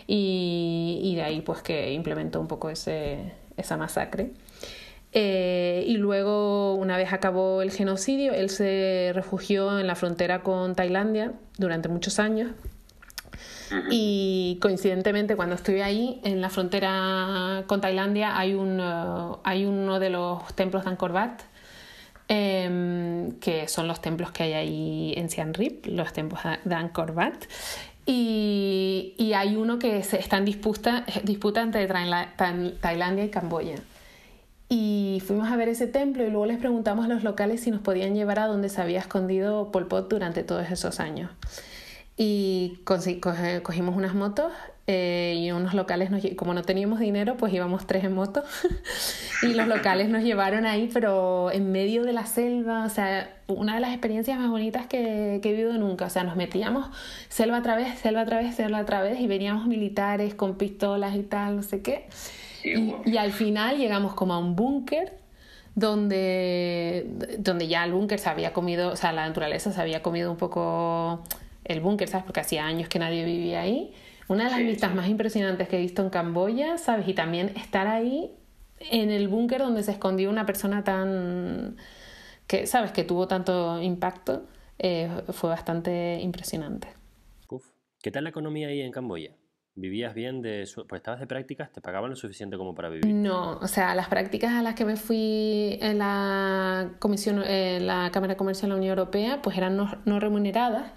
y, 0.06 1.12
de 1.16 1.22
ahí 1.22 1.40
pues 1.40 1.62
que 1.62 1.92
implementó 1.92 2.40
un 2.40 2.48
poco 2.48 2.70
ese, 2.70 3.32
esa 3.56 3.76
masacre. 3.76 4.32
Eh, 5.12 5.84
y 5.86 5.96
luego, 5.96 6.74
una 6.74 6.96
vez 6.96 7.12
acabó 7.12 7.62
el 7.62 7.70
genocidio, 7.70 8.32
él 8.32 8.50
se 8.50 9.12
refugió 9.14 9.78
en 9.78 9.86
la 9.86 9.94
frontera 9.94 10.42
con 10.42 10.74
Tailandia 10.74 11.32
durante 11.56 11.88
muchos 11.88 12.18
años. 12.18 12.50
Y 13.90 14.58
coincidentemente, 14.62 15.36
cuando 15.36 15.54
estuve 15.54 15.82
ahí, 15.82 16.20
en 16.24 16.40
la 16.40 16.48
frontera 16.48 17.64
con 17.66 17.80
Tailandia, 17.80 18.38
hay, 18.38 18.54
un, 18.54 18.80
uh, 18.80 19.38
hay 19.44 19.66
uno 19.66 19.98
de 20.00 20.10
los 20.10 20.54
templos 20.54 20.84
de 20.84 20.90
Angkor 20.90 21.12
Wat, 21.12 21.40
em, 22.28 23.32
que 23.40 23.68
son 23.68 23.88
los 23.88 24.00
templos 24.00 24.30
que 24.30 24.44
hay 24.44 24.52
ahí 24.52 25.14
en 25.16 25.30
Siem 25.30 25.52
Reap, 25.52 25.86
los 25.86 26.12
templos 26.12 26.40
de 26.64 26.74
Angkor 26.74 27.12
Wat. 27.12 27.34
Y, 28.06 29.14
y 29.18 29.34
hay 29.34 29.56
uno 29.56 29.78
que 29.78 30.02
se 30.02 30.18
está 30.18 30.38
en 30.38 30.44
disputa, 30.44 31.04
disputa 31.24 31.60
entre 31.60 31.86
Tailandia 31.86 33.24
y 33.24 33.28
Camboya. 33.28 33.76
Y 34.70 35.22
fuimos 35.26 35.50
a 35.50 35.56
ver 35.56 35.68
ese 35.68 35.86
templo 35.86 36.26
y 36.26 36.30
luego 36.30 36.44
les 36.44 36.58
preguntamos 36.58 37.06
a 37.06 37.08
los 37.08 37.24
locales 37.24 37.62
si 37.62 37.70
nos 37.70 37.80
podían 37.80 38.14
llevar 38.14 38.38
a 38.38 38.46
donde 38.46 38.68
se 38.68 38.82
había 38.82 39.00
escondido 39.00 39.72
Pol 39.72 39.88
Pot 39.88 40.10
durante 40.10 40.42
todos 40.42 40.70
esos 40.70 41.00
años. 41.00 41.30
Y 42.20 42.80
cogimos 42.84 43.96
unas 43.96 44.12
motos 44.14 44.52
eh, 44.88 45.36
y 45.38 45.52
unos 45.52 45.72
locales, 45.72 46.10
nos, 46.10 46.22
como 46.36 46.52
no 46.52 46.62
teníamos 46.62 46.98
dinero, 46.98 47.36
pues 47.36 47.52
íbamos 47.52 47.86
tres 47.86 48.02
en 48.02 48.12
moto. 48.12 48.42
y 49.42 49.54
los 49.54 49.68
locales 49.68 50.08
nos 50.08 50.24
llevaron 50.24 50.66
ahí, 50.66 50.90
pero 50.92 51.50
en 51.52 51.70
medio 51.70 52.02
de 52.02 52.12
la 52.12 52.26
selva, 52.26 52.84
o 52.84 52.88
sea, 52.88 53.36
una 53.46 53.76
de 53.76 53.80
las 53.80 53.92
experiencias 53.92 54.36
más 54.38 54.50
bonitas 54.50 54.86
que, 54.88 55.38
que 55.42 55.50
he 55.50 55.52
vivido 55.52 55.72
nunca. 55.74 56.06
O 56.06 56.10
sea, 56.10 56.24
nos 56.24 56.34
metíamos 56.34 56.88
selva 57.28 57.58
a 57.58 57.62
través, 57.62 57.98
selva 58.00 58.22
a 58.22 58.26
través, 58.26 58.56
selva 58.56 58.78
a 58.78 58.84
través 58.84 59.20
y 59.20 59.28
veníamos 59.28 59.66
militares 59.66 60.34
con 60.34 60.58
pistolas 60.58 61.14
y 61.14 61.22
tal, 61.22 61.56
no 61.56 61.62
sé 61.62 61.82
qué 61.82 62.08
y, 62.64 63.16
al 63.16 63.32
final 63.32 63.78
llegamos 63.78 64.14
como 64.14 64.34
a 64.34 64.38
un 64.38 64.56
búnker 64.56 65.12
donde, 65.74 67.06
donde 67.38 67.68
ya 67.68 67.84
el 67.84 67.92
búnker 67.92 68.18
se 68.18 68.28
había 68.28 68.52
comido, 68.52 68.92
o 68.92 68.96
sea, 68.96 69.12
la 69.12 69.26
naturaleza 69.26 69.72
se 69.72 69.80
había 69.80 70.02
comido 70.02 70.30
un 70.30 70.36
poco 70.36 71.22
el 71.68 71.80
búnker, 71.80 72.08
¿sabes? 72.08 72.24
Porque 72.24 72.40
hacía 72.40 72.66
años 72.66 72.88
que 72.88 72.98
nadie 72.98 73.24
vivía 73.24 73.60
ahí. 73.60 73.94
Una 74.26 74.44
de 74.44 74.50
las 74.50 74.60
vistas 74.60 74.94
más 74.94 75.08
impresionantes 75.08 75.68
que 75.68 75.76
he 75.76 75.80
visto 75.80 76.02
en 76.02 76.10
Camboya, 76.10 76.76
¿sabes? 76.78 77.08
Y 77.08 77.14
también 77.14 77.52
estar 77.56 77.86
ahí 77.86 78.32
en 78.78 79.10
el 79.10 79.28
búnker 79.28 79.60
donde 79.60 79.82
se 79.82 79.92
escondió 79.92 80.30
una 80.30 80.46
persona 80.46 80.84
tan... 80.84 81.76
que, 82.46 82.66
¿sabes? 82.66 82.92
Que 82.92 83.04
tuvo 83.04 83.28
tanto 83.28 83.80
impacto, 83.80 84.46
eh, 84.78 85.10
fue 85.30 85.50
bastante 85.50 86.18
impresionante. 86.20 86.88
Uf. 87.48 87.64
¿Qué 88.02 88.10
tal 88.10 88.24
la 88.24 88.30
economía 88.30 88.68
ahí 88.68 88.80
en 88.80 88.92
Camboya? 88.92 89.32
¿Vivías 89.74 90.12
bien 90.12 90.42
de 90.42 90.68
pues 90.88 90.98
estabas 90.98 91.20
de 91.20 91.28
prácticas? 91.28 91.70
¿Te 91.70 91.80
pagaban 91.80 92.10
lo 92.10 92.16
suficiente 92.16 92.56
como 92.56 92.74
para 92.74 92.88
vivir? 92.88 93.14
No, 93.14 93.58
o 93.58 93.68
sea, 93.68 93.94
las 93.94 94.08
prácticas 94.08 94.52
a 94.54 94.62
las 94.62 94.74
que 94.74 94.84
me 94.84 94.96
fui 94.96 95.78
en 95.80 95.98
la 95.98 96.90
comisión, 96.98 97.44
en 97.44 97.86
la 97.86 98.10
Cámara 98.12 98.36
Comercial 98.36 98.70
de 98.70 98.74
la 98.74 98.78
Unión 98.78 98.98
Europea, 98.98 99.40
pues 99.40 99.56
eran 99.56 99.76
no, 99.76 100.20
remuneradas. 100.20 100.90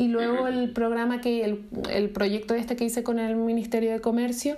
Y 0.00 0.08
luego 0.08 0.48
el 0.48 0.70
programa 0.70 1.20
que, 1.20 1.44
el, 1.44 1.66
el, 1.90 2.08
proyecto 2.08 2.54
este 2.54 2.74
que 2.74 2.84
hice 2.84 3.02
con 3.02 3.18
el 3.18 3.36
Ministerio 3.36 3.92
de 3.92 4.00
Comercio, 4.00 4.56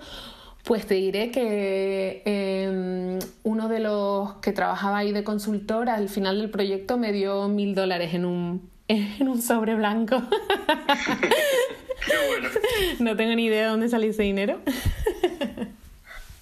pues 0.63 0.87
te 0.87 0.95
diré 0.95 1.33
que 1.33 2.23
em, 2.25 3.19
uno 3.43 3.69
de 3.69 3.81
los 3.81 4.35
que 4.35 4.53
trabajaba 4.53 4.99
ahí 4.99 5.11
de 5.11 5.25
consultor 5.25 5.89
al 5.89 6.09
final 6.09 6.39
del 6.39 6.49
proyecto 6.49 6.97
me 6.97 7.11
dio 7.11 7.49
mil 7.49 7.75
dólares 7.75 8.15
en 8.15 8.25
un, 8.25 8.71
en 8.87 9.29
un 9.29 9.43
sobre 9.43 9.75
blanco. 9.75 10.23
No 13.01 13.17
tengo 13.17 13.35
ni 13.35 13.47
idea 13.47 13.63
de 13.63 13.69
dónde 13.69 13.89
salió 13.89 14.11
ese 14.11 14.23
dinero. 14.23 14.61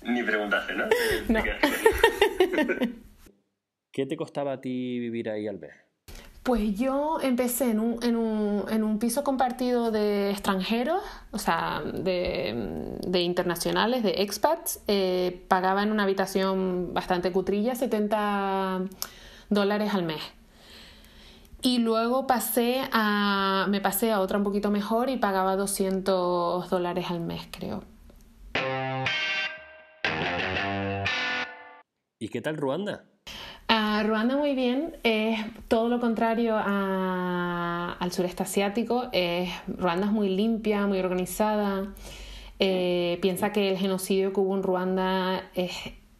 Ni 0.02 0.22
preguntaste, 0.22 0.74
¿no? 0.74 0.84
¿Qué 3.92 4.04
te 4.04 4.16
costaba 4.16 4.52
a 4.52 4.60
ti 4.60 4.98
vivir 4.98 5.30
ahí 5.30 5.48
al 5.48 5.58
mes? 5.58 5.72
Pues 6.42 6.78
yo 6.78 7.18
empecé 7.20 7.70
en 7.70 7.80
un, 7.80 8.02
en 8.02 8.16
un, 8.16 8.64
en 8.70 8.82
un 8.82 8.98
piso 8.98 9.22
compartido 9.22 9.90
de 9.90 10.30
extranjeros, 10.30 11.02
o 11.32 11.38
sea, 11.38 11.82
de, 11.82 12.96
de 13.06 13.20
internacionales, 13.20 14.02
de 14.02 14.22
expats. 14.22 14.80
Eh, 14.88 15.44
pagaba 15.48 15.82
en 15.82 15.92
una 15.92 16.04
habitación 16.04 16.94
bastante 16.94 17.30
cutrilla 17.30 17.74
70 17.74 18.86
dólares 19.50 19.92
al 19.92 20.04
mes. 20.04 20.22
Y 21.62 21.78
luego 21.78 22.26
pasé 22.26 22.88
a, 22.90 23.66
me 23.68 23.82
pasé 23.82 24.10
a 24.10 24.20
otra 24.20 24.38
un 24.38 24.44
poquito 24.44 24.70
mejor 24.70 25.10
y 25.10 25.18
pagaba 25.18 25.56
200 25.56 26.70
dólares 26.70 27.10
al 27.10 27.20
mes, 27.20 27.46
creo. 27.50 27.84
¿Y 32.18 32.28
qué 32.28 32.40
tal 32.40 32.56
Ruanda? 32.56 33.04
Ruanda 34.02 34.36
muy 34.36 34.54
bien, 34.54 34.96
es 35.02 35.38
todo 35.68 35.88
lo 35.88 36.00
contrario 36.00 36.56
al 36.56 38.12
sureste 38.12 38.42
asiático. 38.42 39.10
Ruanda 39.66 40.06
es 40.06 40.12
muy 40.12 40.28
limpia, 40.28 40.86
muy 40.86 40.98
organizada. 40.98 41.94
Eh, 42.62 43.18
piensa 43.22 43.52
que 43.52 43.70
el 43.70 43.78
genocidio 43.78 44.34
que 44.34 44.40
hubo 44.40 44.54
en 44.54 44.62
Ruanda 44.62 45.50
es, 45.54 45.72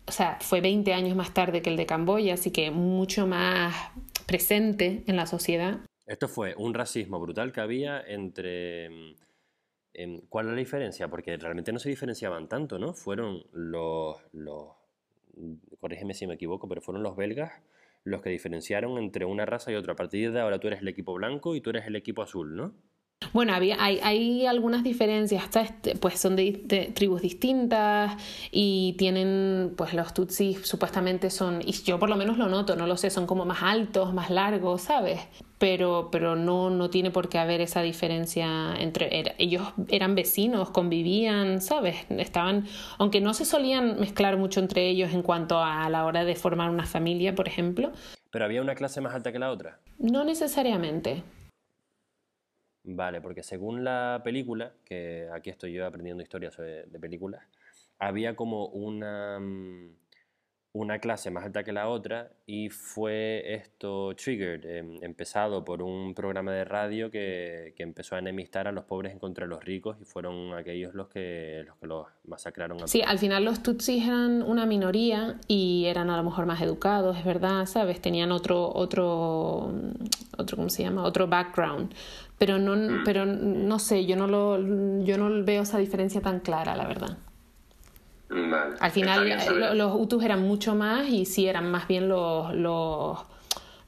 o 0.07 0.13
sea, 0.13 0.39
fue 0.41 0.63
20 0.63 0.95
años 0.95 1.15
más 1.15 1.35
tarde 1.35 1.61
que 1.61 1.69
el 1.69 1.77
de 1.77 1.85
Camboya, 1.85 2.35
así 2.35 2.51
que 2.51 2.71
mucho 2.71 3.27
más 3.27 3.75
presente 4.27 5.05
en 5.07 5.17
la 5.17 5.27
sociedad. 5.27 5.81
Esto 6.07 6.29
fue 6.29 6.55
un 6.57 6.73
racismo 6.73 7.21
brutal 7.21 7.53
que 7.53 7.61
había 7.61 8.01
entre... 8.01 8.89
Mm, 8.89 9.15
em, 9.93 10.21
¿Cuál 10.31 10.47
es 10.47 10.53
la 10.53 10.59
diferencia? 10.59 11.09
Porque 11.09 11.37
realmente 11.37 11.73
no 11.73 11.79
se 11.79 11.91
diferenciaban 11.91 12.49
tanto, 12.49 12.79
¿no? 12.79 12.95
Fueron 12.95 13.45
los, 13.53 14.17
los, 14.33 14.69
corrígeme 15.81 16.15
si 16.15 16.27
me 16.27 16.35
equivoco, 16.35 16.69
pero 16.69 16.81
fueron 16.81 17.03
los 17.03 17.17
belgas 17.17 17.53
los 18.05 18.23
que 18.23 18.31
diferenciaron 18.31 18.99
entre 18.99 19.25
una 19.25 19.47
raza 19.47 19.71
y 19.73 19.75
otra. 19.75 19.93
A 19.93 19.97
partir 19.97 20.33
de 20.33 20.41
ahora 20.41 20.59
tú 20.59 20.69
eres 20.69 20.81
el 20.81 20.89
equipo 20.89 21.15
blanco 21.15 21.55
y 21.55 21.61
tú 21.61 21.71
eres 21.71 21.87
el 21.87 21.97
equipo 21.97 22.23
azul, 22.23 22.57
¿no? 22.57 22.75
Bueno, 23.33 23.55
había, 23.55 23.77
hay, 23.79 24.00
hay 24.03 24.47
algunas 24.47 24.83
diferencias, 24.83 25.45
este, 25.55 25.95
pues 25.95 26.19
son 26.19 26.35
de, 26.35 26.93
tribus 26.95 27.23
distintas 27.23 28.21
y 28.50 28.95
tienen, 28.99 29.75
pues 29.77 29.95
los 29.95 30.12
tutsis 30.15 30.67
supuestamente 30.67 31.31
son, 31.31 31.61
y 31.65 31.73
yo 31.73 31.99
por 32.00 32.09
lo 32.09 32.17
menos 32.17 32.39
lo 32.39 32.49
noto, 32.49 32.75
no 32.75 32.87
lo 32.87 32.97
sé, 32.97 33.09
son 33.11 33.27
como 33.27 33.45
más 33.45 33.62
altos, 33.62 34.12
más 34.15 34.31
largos, 34.31 34.83
¿sabes? 34.83 35.21
Pero, 35.59 36.09
pero 36.11 36.35
no, 36.35 36.71
no 36.71 36.91
tiene 36.91 37.11
por 37.11 37.29
qué 37.29 37.39
haber 37.39 37.61
esa 37.61 37.83
diferencia 37.83 38.75
entre 38.77 39.37
ellos 39.39 39.62
eran 39.89 40.15
vecinos, 40.15 40.71
convivían, 40.71 41.61
¿sabes? 41.61 41.97
Estaban, 42.09 42.67
aunque 42.99 43.21
no 43.21 43.35
se 43.35 43.45
solían 43.45 44.00
mezclar 44.00 44.39
mucho 44.39 44.59
entre 44.59 44.89
ellos 44.89 45.12
en 45.12 45.23
cuanto 45.23 45.62
a 45.62 45.89
la 45.89 46.05
hora 46.05 46.25
de 46.25 46.35
formar 46.35 46.71
una 46.71 46.87
familia, 46.87 47.35
por 47.35 47.47
ejemplo. 47.47 47.93
¿Pero 48.33 48.45
había 48.45 48.62
una 48.62 48.75
clase 48.75 49.00
más 49.00 49.15
alta 49.15 49.31
que 49.31 49.39
la 49.39 49.50
otra? 49.50 49.79
No 49.99 50.25
necesariamente. 50.25 51.23
Vale, 52.92 53.20
porque 53.20 53.42
según 53.44 53.85
la 53.85 54.20
película, 54.25 54.75
que 54.85 55.28
aquí 55.32 55.49
estoy 55.50 55.73
yo 55.73 55.87
aprendiendo 55.87 56.23
historias 56.25 56.56
de 56.56 56.99
películas, 57.00 57.42
había 58.00 58.35
como 58.35 58.66
una, 58.66 59.38
mm, 59.38 59.94
una 60.73 61.00
clase 61.00 61.31
más 61.31 61.45
alta 61.45 61.65
que 61.65 61.73
la 61.73 61.89
otra 61.89 62.31
y 62.47 62.69
fue 62.69 63.55
esto 63.55 64.15
triggered, 64.15 64.65
em, 64.65 65.03
empezado 65.03 65.65
por 65.65 65.83
un 65.83 66.15
programa 66.15 66.53
de 66.53 66.65
radio 66.65 67.11
que, 67.11 67.75
que, 67.77 67.83
empezó 67.83 68.15
a 68.15 68.21
enemistar 68.21 68.69
a 68.69 68.73
los 68.73 68.85
pobres 68.85 69.12
en 69.12 69.19
contra 69.19 69.47
de 69.47 69.49
los 69.49 69.65
ricos 69.65 69.97
y 70.00 70.05
fueron 70.05 70.55
aquellos 70.55 70.95
los 70.95 71.09
que 71.09 71.65
los, 71.67 71.77
que 71.77 71.87
los 71.89 72.07
masacraron. 72.25 72.87
sí, 72.87 73.03
al 73.05 73.19
final 73.19 73.45
los 73.45 73.62
tutsis 73.62 74.07
eran 74.07 74.43
una 74.43 74.65
minoría 74.65 75.41
y 75.49 75.87
eran 75.87 76.09
a 76.09 76.17
lo 76.17 76.23
mejor 76.23 76.47
más 76.47 76.61
educados, 76.61 77.19
es 77.19 77.25
verdad, 77.25 77.67
¿sabes? 77.67 78.00
Tenían 78.00 78.31
otro, 78.31 78.73
otro, 78.73 79.73
otro 80.39 80.57
¿cómo 80.57 80.69
se 80.69 80.85
llama? 80.85 81.03
Otro 81.03 81.27
background. 81.27 81.93
Pero 82.39 82.59
no, 82.59 82.77
mm. 82.77 83.05
pero 83.05 83.27
no 83.27 83.79
sé, 83.81 84.07
yo 84.07 84.17
no, 84.17 84.27
lo, 84.27 84.57
yo 85.05 85.19
no 85.19 85.45
veo 85.45 85.62
esa 85.62 85.79
diferencia 85.79 86.21
tan 86.21 86.41
clara, 86.41 86.77
la 86.77 86.87
verdad. 86.87 87.19
Al 88.31 88.91
final 88.93 89.77
los 89.77 89.95
Hutus 89.95 90.23
eran 90.23 90.43
mucho 90.43 90.75
más 90.75 91.09
y 91.09 91.25
sí 91.27 91.47
eran 91.47 91.71
más 91.71 91.89
bien 91.89 92.09
los, 92.09 92.55
los, 92.55 93.19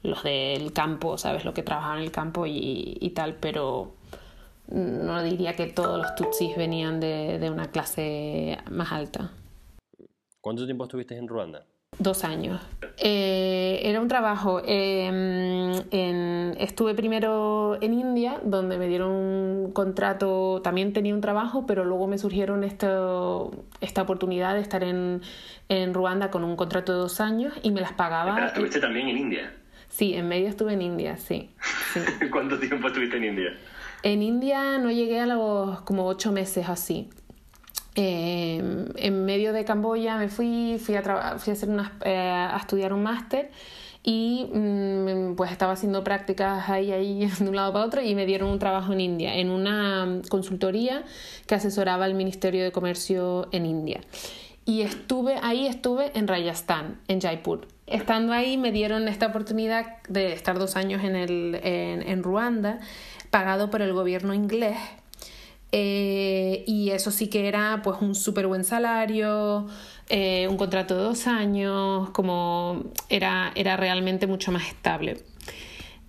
los 0.01 0.23
del 0.23 0.73
campo, 0.73 1.17
¿sabes? 1.17 1.45
Los 1.45 1.53
que 1.53 1.63
trabajaban 1.63 1.99
en 1.99 2.03
el 2.03 2.11
campo 2.11 2.45
y, 2.45 2.97
y 2.99 3.09
tal, 3.11 3.35
pero 3.35 3.95
no 4.67 5.23
diría 5.23 5.55
que 5.55 5.67
todos 5.67 5.97
los 5.97 6.15
Tutsis 6.15 6.57
venían 6.57 6.99
de, 6.99 7.39
de 7.39 7.49
una 7.49 7.71
clase 7.71 8.57
más 8.69 8.91
alta. 8.91 9.31
¿Cuánto 10.41 10.65
tiempo 10.65 10.83
estuviste 10.83 11.17
en 11.17 11.27
Ruanda? 11.27 11.65
Dos 11.99 12.23
años. 12.23 12.61
Eh, 12.97 13.81
era 13.83 14.01
un 14.01 14.07
trabajo. 14.07 14.61
Em, 14.65 15.73
en, 15.91 16.55
estuve 16.59 16.93
primero 16.93 17.77
en 17.81 17.93
India, 17.93 18.39
donde 18.43 18.77
me 18.77 18.87
dieron 18.87 19.11
un 19.11 19.71
contrato, 19.73 20.61
también 20.63 20.93
tenía 20.93 21.13
un 21.13 21.21
trabajo, 21.21 21.65
pero 21.65 21.85
luego 21.85 22.07
me 22.07 22.17
surgieron 22.17 22.63
esto, 22.63 23.51
esta 23.81 24.01
oportunidad 24.01 24.53
de 24.53 24.61
estar 24.61 24.83
en, 24.83 25.21
en 25.69 25.93
Ruanda 25.93 26.29
con 26.31 26.43
un 26.43 26.55
contrato 26.55 26.93
de 26.93 26.99
dos 26.99 27.19
años 27.19 27.53
y 27.63 27.71
me 27.71 27.81
las 27.81 27.93
pagaba. 27.93 28.47
¿Estuviste 28.47 28.79
también 28.79 29.07
en 29.09 29.17
India? 29.17 29.53
Sí, 29.89 30.15
en 30.15 30.27
medio 30.27 30.47
estuve 30.47 30.73
en 30.73 30.81
India, 30.81 31.17
sí. 31.17 31.51
sí. 31.93 31.99
¿Cuánto 32.31 32.59
tiempo 32.59 32.87
estuviste 32.87 33.17
en 33.17 33.25
India? 33.25 33.57
En 34.01 34.21
India 34.21 34.77
no 34.79 34.91
llegué 34.91 35.19
a 35.19 35.25
los 35.25 35.81
como 35.81 36.07
ocho 36.07 36.31
meses 36.31 36.67
así. 36.67 37.09
Em, 37.95 38.87
en 38.95 39.25
medio 39.25 39.53
de 39.53 39.65
Camboya 39.65 40.17
me 40.17 40.27
fui, 40.27 40.79
fui 40.79 40.95
a, 40.95 41.37
fui 41.37 41.51
a, 41.51 41.53
hacer 41.53 41.69
eh, 42.05 42.17
a 42.17 42.57
estudiar 42.57 42.91
un 42.91 43.03
máster 43.03 43.51
y 44.01 44.49
mm, 44.51 45.35
pues 45.35 45.51
estaba 45.51 45.73
haciendo 45.73 46.03
prácticas 46.03 46.69
ahí, 46.69 46.91
ahí 46.91 47.25
de 47.39 47.49
un 47.49 47.55
lado 47.55 47.71
para 47.71 47.85
otro 47.85 48.01
y 48.01 48.15
me 48.15 48.25
dieron 48.25 48.49
un 48.49 48.59
trabajo 48.59 48.93
en 48.93 49.01
India, 49.01 49.35
en 49.35 49.51
una 49.51 50.21
consultoría 50.29 51.03
que 51.45 51.55
asesoraba 51.55 52.05
al 52.05 52.15
Ministerio 52.15 52.63
de 52.63 52.71
Comercio 52.71 53.47
en 53.51 53.65
India. 53.65 54.01
Y 54.65 54.81
estuve 54.81 55.35
ahí, 55.43 55.67
estuve 55.67 56.17
en 56.17 56.27
Rajasthan, 56.27 56.99
en 57.07 57.19
Jaipur. 57.21 57.67
Estando 57.85 58.31
ahí 58.31 58.57
me 58.57 58.71
dieron 58.71 59.07
esta 59.09 59.27
oportunidad 59.27 60.01
de 60.07 60.31
estar 60.33 60.57
dos 60.57 60.77
años 60.77 61.03
en, 61.03 61.15
el, 61.15 61.59
en, 61.63 62.01
en 62.01 62.23
Ruanda, 62.23 62.79
pagado 63.29 63.69
por 63.69 63.81
el 63.81 63.93
gobierno 63.93 64.33
inglés 64.33 64.77
eh, 65.75 66.63
y 66.67 66.91
eso 66.91 67.09
sí 67.09 67.29
que 67.29 67.47
era 67.47 67.81
pues 67.83 67.99
un 67.99 68.13
súper 68.13 68.45
buen 68.45 68.63
salario, 68.63 69.67
eh, 70.07 70.47
un 70.47 70.55
contrato 70.55 70.95
de 70.95 71.01
dos 71.01 71.25
años, 71.25 72.11
como 72.11 72.91
era, 73.09 73.51
era 73.55 73.75
realmente 73.75 74.27
mucho 74.27 74.51
más 74.51 74.67
estable. 74.67 75.17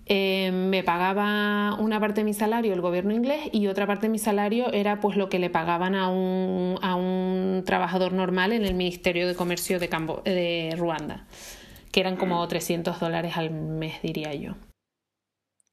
Eh, 0.05 0.51
me 0.51 0.83
pagaba 0.83 1.73
una 1.79 1.99
parte 1.99 2.21
de 2.21 2.25
mi 2.25 2.35
salario 2.35 2.75
el 2.75 2.81
gobierno 2.81 3.11
inglés 3.11 3.49
y 3.51 3.65
otra 3.65 3.87
parte 3.87 4.05
de 4.05 4.11
mi 4.11 4.19
salario 4.19 4.71
era 4.71 4.99
pues 4.99 5.17
lo 5.17 5.29
que 5.29 5.39
le 5.39 5.49
pagaban 5.49 5.95
a 5.95 6.09
un, 6.09 6.77
a 6.83 6.95
un 6.95 7.63
trabajador 7.65 8.13
normal 8.13 8.53
en 8.53 8.65
el 8.65 8.75
Ministerio 8.75 9.27
de 9.27 9.33
Comercio 9.33 9.79
de, 9.79 9.87
de 10.25 10.75
Ruanda, 10.77 11.25
que 11.91 12.01
eran 12.01 12.17
como 12.17 12.47
300 12.47 12.99
dólares 12.99 13.35
al 13.35 13.49
mes, 13.49 13.99
diría 14.03 14.31
yo. 14.35 14.53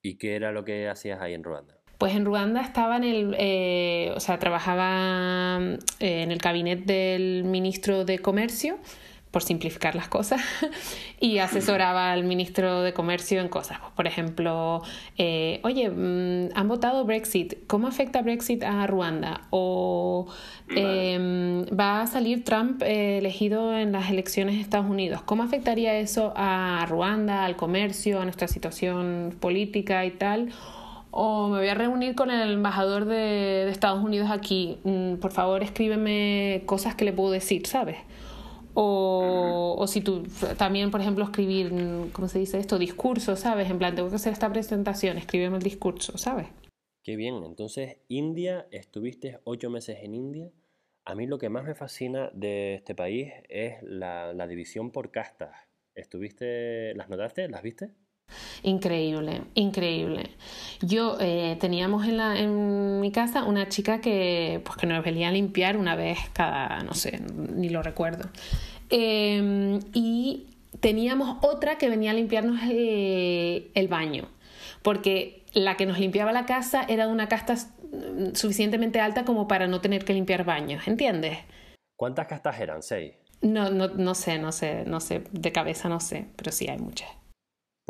¿Y 0.00 0.16
qué 0.16 0.34
era 0.34 0.50
lo 0.50 0.64
que 0.64 0.88
hacías 0.88 1.20
ahí 1.20 1.34
en 1.34 1.44
Ruanda? 1.44 1.81
Pues 2.02 2.16
en 2.16 2.24
Ruanda 2.24 2.62
estaba 2.62 2.96
en 2.96 3.04
el, 3.04 3.36
eh, 3.38 4.12
o 4.16 4.18
sea, 4.18 4.40
trabajaba 4.40 5.60
eh, 6.00 6.22
en 6.22 6.32
el 6.32 6.38
gabinete 6.38 6.92
del 6.92 7.44
ministro 7.44 8.04
de 8.04 8.18
Comercio, 8.18 8.76
por 9.30 9.44
simplificar 9.44 9.94
las 9.94 10.08
cosas, 10.08 10.40
y 11.20 11.38
asesoraba 11.38 12.10
al 12.10 12.24
ministro 12.24 12.82
de 12.82 12.92
Comercio 12.92 13.40
en 13.40 13.48
cosas. 13.48 13.78
Pues, 13.78 13.92
por 13.92 14.08
ejemplo, 14.08 14.82
eh, 15.16 15.60
oye, 15.62 15.90
mm, 15.90 16.48
han 16.56 16.66
votado 16.66 17.04
Brexit, 17.04 17.68
¿cómo 17.68 17.86
afecta 17.86 18.20
Brexit 18.20 18.64
a 18.64 18.84
Ruanda? 18.88 19.42
O 19.50 20.26
em, 20.70 21.64
va 21.66 22.00
a 22.00 22.08
salir 22.08 22.42
Trump 22.42 22.82
elegido 22.82 23.78
en 23.78 23.92
las 23.92 24.10
elecciones 24.10 24.56
de 24.56 24.60
Estados 24.62 24.90
Unidos, 24.90 25.22
¿cómo 25.22 25.44
afectaría 25.44 25.96
eso 25.96 26.32
a 26.34 26.84
Ruanda, 26.88 27.44
al 27.44 27.54
comercio, 27.54 28.20
a 28.20 28.24
nuestra 28.24 28.48
situación 28.48 29.36
política 29.38 30.04
y 30.04 30.10
tal? 30.10 30.52
O 31.12 31.48
me 31.48 31.58
voy 31.58 31.68
a 31.68 31.74
reunir 31.74 32.14
con 32.14 32.30
el 32.30 32.52
embajador 32.52 33.04
de, 33.04 33.68
Estados 33.68 34.02
Unidos 34.02 34.30
aquí, 34.30 34.78
mm, 34.82 35.16
por 35.16 35.30
favor 35.30 35.62
escríbeme 35.62 36.62
cosas 36.66 36.94
que 36.94 37.04
le 37.04 37.12
puedo 37.12 37.30
decir, 37.30 37.66
¿sabes? 37.66 37.98
O, 38.74 39.76
o, 39.78 39.86
si 39.86 40.00
tú 40.00 40.24
también, 40.56 40.90
por 40.90 41.02
ejemplo, 41.02 41.24
escribir, 41.24 41.70
¿cómo 42.12 42.28
se 42.28 42.38
dice 42.38 42.58
esto? 42.58 42.78
Discurso, 42.78 43.36
¿sabes? 43.36 43.70
En 43.70 43.78
plan, 43.78 43.94
tengo 43.94 44.08
que 44.08 44.16
hacer 44.16 44.32
esta 44.32 44.50
presentación, 44.50 45.18
escríbeme 45.18 45.58
el 45.58 45.62
discurso, 45.62 46.16
¿sabes? 46.16 46.48
Qué 47.04 47.16
bien, 47.16 47.42
entonces 47.44 47.98
India, 48.08 48.66
estuviste 48.70 49.40
ocho 49.44 49.68
meses 49.68 49.98
en 50.02 50.14
India. 50.14 50.50
A 51.04 51.14
mí 51.14 51.26
lo 51.26 51.36
que 51.36 51.50
más 51.50 51.64
me 51.64 51.74
fascina 51.74 52.30
de 52.32 52.74
este 52.74 52.94
país 52.94 53.32
es 53.50 53.82
la, 53.82 54.32
la 54.32 54.46
división 54.46 54.90
por 54.90 55.10
castas. 55.10 55.54
¿Estuviste, 55.94 56.94
las 56.94 57.10
notaste, 57.10 57.48
las 57.48 57.62
viste? 57.62 57.90
Increíble, 58.62 59.42
increíble. 59.54 60.30
Yo 60.80 61.16
eh, 61.20 61.56
teníamos 61.60 62.06
en, 62.06 62.16
la, 62.16 62.38
en 62.38 63.00
mi 63.00 63.10
casa 63.12 63.44
una 63.44 63.68
chica 63.68 64.00
que, 64.00 64.60
pues, 64.64 64.76
que 64.76 64.86
nos 64.86 65.04
venía 65.04 65.28
a 65.28 65.32
limpiar 65.32 65.76
una 65.76 65.96
vez 65.96 66.18
cada, 66.32 66.82
no 66.82 66.94
sé, 66.94 67.20
ni 67.54 67.68
lo 67.68 67.82
recuerdo. 67.82 68.28
Em, 68.90 69.80
y 69.94 70.46
teníamos 70.80 71.38
otra 71.42 71.78
que 71.78 71.88
venía 71.88 72.10
a 72.10 72.14
limpiarnos 72.14 72.60
el, 72.62 73.70
el 73.74 73.88
baño, 73.88 74.28
porque 74.82 75.44
la 75.54 75.76
que 75.76 75.86
nos 75.86 75.98
limpiaba 75.98 76.32
la 76.32 76.46
casa 76.46 76.84
era 76.88 77.06
de 77.06 77.12
una 77.12 77.28
casta 77.28 77.56
suficientemente 78.34 79.00
alta 79.00 79.24
como 79.24 79.48
para 79.48 79.66
no 79.66 79.80
tener 79.80 80.04
que 80.04 80.14
limpiar 80.14 80.44
baños, 80.44 80.88
¿entiendes? 80.88 81.38
¿Cuántas 81.96 82.26
castas 82.26 82.58
eran? 82.60 82.82
¿Seis? 82.82 83.12
No, 83.42 83.70
no, 83.70 83.88
no 83.88 84.14
sé, 84.14 84.38
no 84.38 84.52
sé, 84.52 84.84
no 84.86 85.00
sé, 85.00 85.24
de 85.32 85.52
cabeza 85.52 85.88
no 85.88 86.00
sé, 86.00 86.26
pero 86.36 86.52
sí 86.52 86.68
hay 86.68 86.78
muchas. 86.78 87.10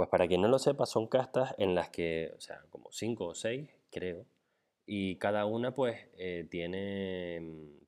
Pues 0.03 0.11
para 0.11 0.27
quien 0.27 0.41
no 0.41 0.49
lo 0.49 0.59
sepa, 0.59 0.85
son 0.85 1.07
castas 1.07 1.55
en 1.59 1.77
las 1.77 1.91
que, 1.91 2.33
o 2.37 2.41
sea, 2.41 2.61
como 2.71 2.91
cinco 2.91 3.27
o 3.27 3.35
seis, 3.37 3.71
creo, 3.93 4.27
y 4.85 5.15
cada 5.15 5.47
una 5.47 5.75
pues 5.75 5.97
eh, 6.19 6.45
tiene 6.51 7.41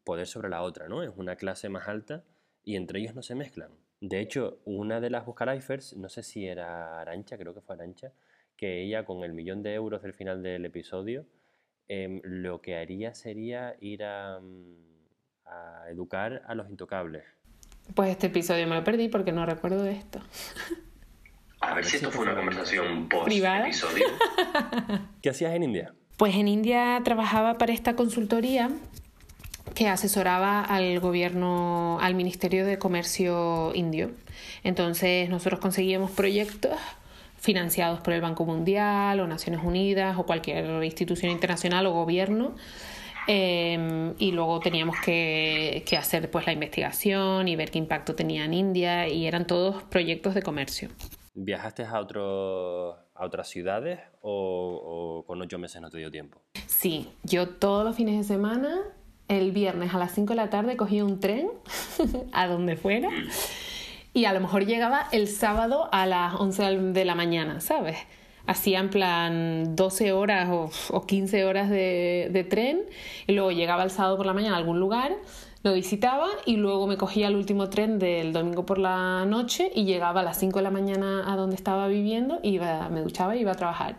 poder 0.04 0.28
sobre 0.28 0.48
la 0.48 0.62
otra, 0.62 0.86
¿no? 0.86 1.02
Es 1.02 1.10
una 1.16 1.34
clase 1.34 1.68
más 1.68 1.88
alta 1.88 2.22
y 2.62 2.76
entre 2.76 3.00
ellos 3.00 3.16
no 3.16 3.22
se 3.22 3.34
mezclan. 3.34 3.72
De 4.00 4.20
hecho, 4.20 4.60
una 4.64 5.00
de 5.00 5.10
las 5.10 5.26
Buscalifers, 5.26 5.96
no 5.96 6.08
sé 6.08 6.22
si 6.22 6.46
era 6.46 7.00
Arancha, 7.00 7.36
creo 7.36 7.52
que 7.52 7.62
fue 7.62 7.74
Arancha, 7.74 8.12
que 8.56 8.80
ella 8.80 9.04
con 9.04 9.24
el 9.24 9.32
millón 9.32 9.64
de 9.64 9.74
euros 9.74 10.00
del 10.00 10.14
final 10.14 10.40
del 10.40 10.64
episodio, 10.66 11.26
em, 11.88 12.20
lo 12.22 12.62
que 12.62 12.76
haría 12.76 13.12
sería 13.14 13.74
ir 13.80 14.04
a, 14.04 14.40
a 15.46 15.86
educar 15.90 16.44
a 16.46 16.54
los 16.54 16.70
intocables. 16.70 17.24
Pues 17.96 18.10
este 18.10 18.28
episodio 18.28 18.68
me 18.68 18.76
lo 18.76 18.84
perdí 18.84 19.08
porque 19.08 19.32
no 19.32 19.44
recuerdo 19.44 19.84
esto. 19.88 20.20
A 21.68 21.74
ver 21.74 21.84
si 21.84 21.96
esto 21.96 22.10
fue 22.10 22.24
una 22.24 22.36
conversación 22.36 23.08
post-episodio. 23.08 24.06
¿Qué 25.22 25.30
hacías 25.30 25.54
en 25.54 25.62
India? 25.62 25.94
Pues 26.16 26.34
en 26.34 26.46
India 26.46 27.00
trabajaba 27.04 27.58
para 27.58 27.72
esta 27.72 27.96
consultoría 27.96 28.70
que 29.74 29.88
asesoraba 29.88 30.60
al 30.60 31.00
gobierno, 31.00 31.98
al 32.00 32.14
Ministerio 32.14 32.66
de 32.66 32.78
Comercio 32.78 33.72
indio. 33.74 34.12
Entonces 34.62 35.28
nosotros 35.30 35.58
conseguíamos 35.58 36.10
proyectos 36.10 36.76
financiados 37.38 38.00
por 38.00 38.12
el 38.12 38.20
Banco 38.20 38.44
Mundial 38.44 39.20
o 39.20 39.26
Naciones 39.26 39.62
Unidas 39.64 40.16
o 40.18 40.26
cualquier 40.26 40.82
institución 40.84 41.32
internacional 41.32 41.86
o 41.86 41.92
gobierno. 41.92 42.54
Em, 43.26 44.14
y 44.18 44.32
luego 44.32 44.60
teníamos 44.60 44.96
que, 45.00 45.82
que, 45.86 45.96
hacer 45.96 46.30
pues 46.30 46.44
la 46.44 46.52
investigación 46.52 47.48
y 47.48 47.56
ver 47.56 47.70
qué 47.70 47.78
impacto 47.78 48.14
tenía 48.14 48.44
en 48.44 48.52
India 48.52 49.08
y 49.08 49.26
eran 49.26 49.46
todos 49.46 49.82
proyectos 49.84 50.34
de 50.34 50.42
comercio. 50.42 50.90
¿Viajaste 51.36 51.84
a, 51.84 51.98
otro, 51.98 52.92
a 52.92 53.24
otras 53.24 53.48
ciudades 53.48 53.98
o, 54.22 55.24
con 55.26 55.42
ocho 55.42 55.58
meses 55.58 55.82
no 55.82 55.90
te 55.90 55.98
dio 55.98 56.08
tiempo? 56.08 56.40
Sí, 56.66 57.10
yo 57.24 57.48
todos 57.48 57.84
los 57.84 57.96
fines 57.96 58.16
de 58.16 58.22
semana, 58.22 58.78
el 59.26 59.50
viernes 59.50 59.92
a 59.94 59.98
las 59.98 60.12
5 60.12 60.32
de 60.32 60.36
la 60.36 60.50
tarde 60.50 60.76
cogía 60.76 61.04
un 61.04 61.18
tren 61.18 61.50
a 62.32 62.46
donde 62.46 62.76
fuera 62.76 63.08
y 64.12 64.26
a 64.26 64.32
lo 64.32 64.38
mejor 64.38 64.64
llegaba 64.64 65.08
el 65.10 65.26
sábado 65.26 65.88
a 65.90 66.06
las 66.06 66.34
11 66.34 66.62
de 66.92 67.04
la 67.04 67.16
mañana, 67.16 67.60
¿sabes? 67.60 67.96
Hacía 68.46 68.78
en 68.78 68.90
plan 68.90 69.74
12 69.74 70.12
horas 70.12 70.48
o, 70.50 70.70
o 70.90 71.04
15 71.04 71.44
horas 71.46 71.68
de, 71.68 72.28
de 72.30 72.44
tren 72.44 72.82
y 73.26 73.32
luego 73.32 73.50
llegaba 73.50 73.82
el 73.82 73.90
sábado 73.90 74.16
por 74.16 74.26
la 74.26 74.34
mañana 74.34 74.54
a 74.54 74.58
algún 74.58 74.78
lugar 74.78 75.16
lo 75.64 75.72
visitaba 75.72 76.28
y 76.44 76.56
luego 76.56 76.86
me 76.86 76.98
cogía 76.98 77.28
el 77.28 77.36
último 77.36 77.70
tren 77.70 77.98
del 77.98 78.34
domingo 78.34 78.66
por 78.66 78.78
la 78.78 79.24
noche 79.24 79.72
y 79.74 79.84
llegaba 79.84 80.20
a 80.20 80.22
las 80.22 80.38
5 80.38 80.58
de 80.58 80.62
la 80.62 80.70
mañana 80.70 81.32
a 81.32 81.36
donde 81.36 81.56
estaba 81.56 81.88
viviendo, 81.88 82.38
iba, 82.42 82.90
me 82.90 83.00
duchaba 83.00 83.34
y 83.34 83.40
iba 83.40 83.52
a 83.52 83.54
trabajar. 83.54 83.96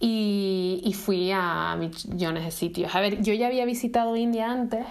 Y, 0.00 0.92
fui 0.98 1.30
a 1.30 1.76
millones 1.76 2.44
de 2.44 2.50
sitios. 2.50 2.94
A 2.94 3.00
ver, 3.00 3.22
yo 3.22 3.32
ya 3.34 3.46
había 3.46 3.64
visitado 3.66 4.16
India 4.16 4.50
antes 4.50 4.84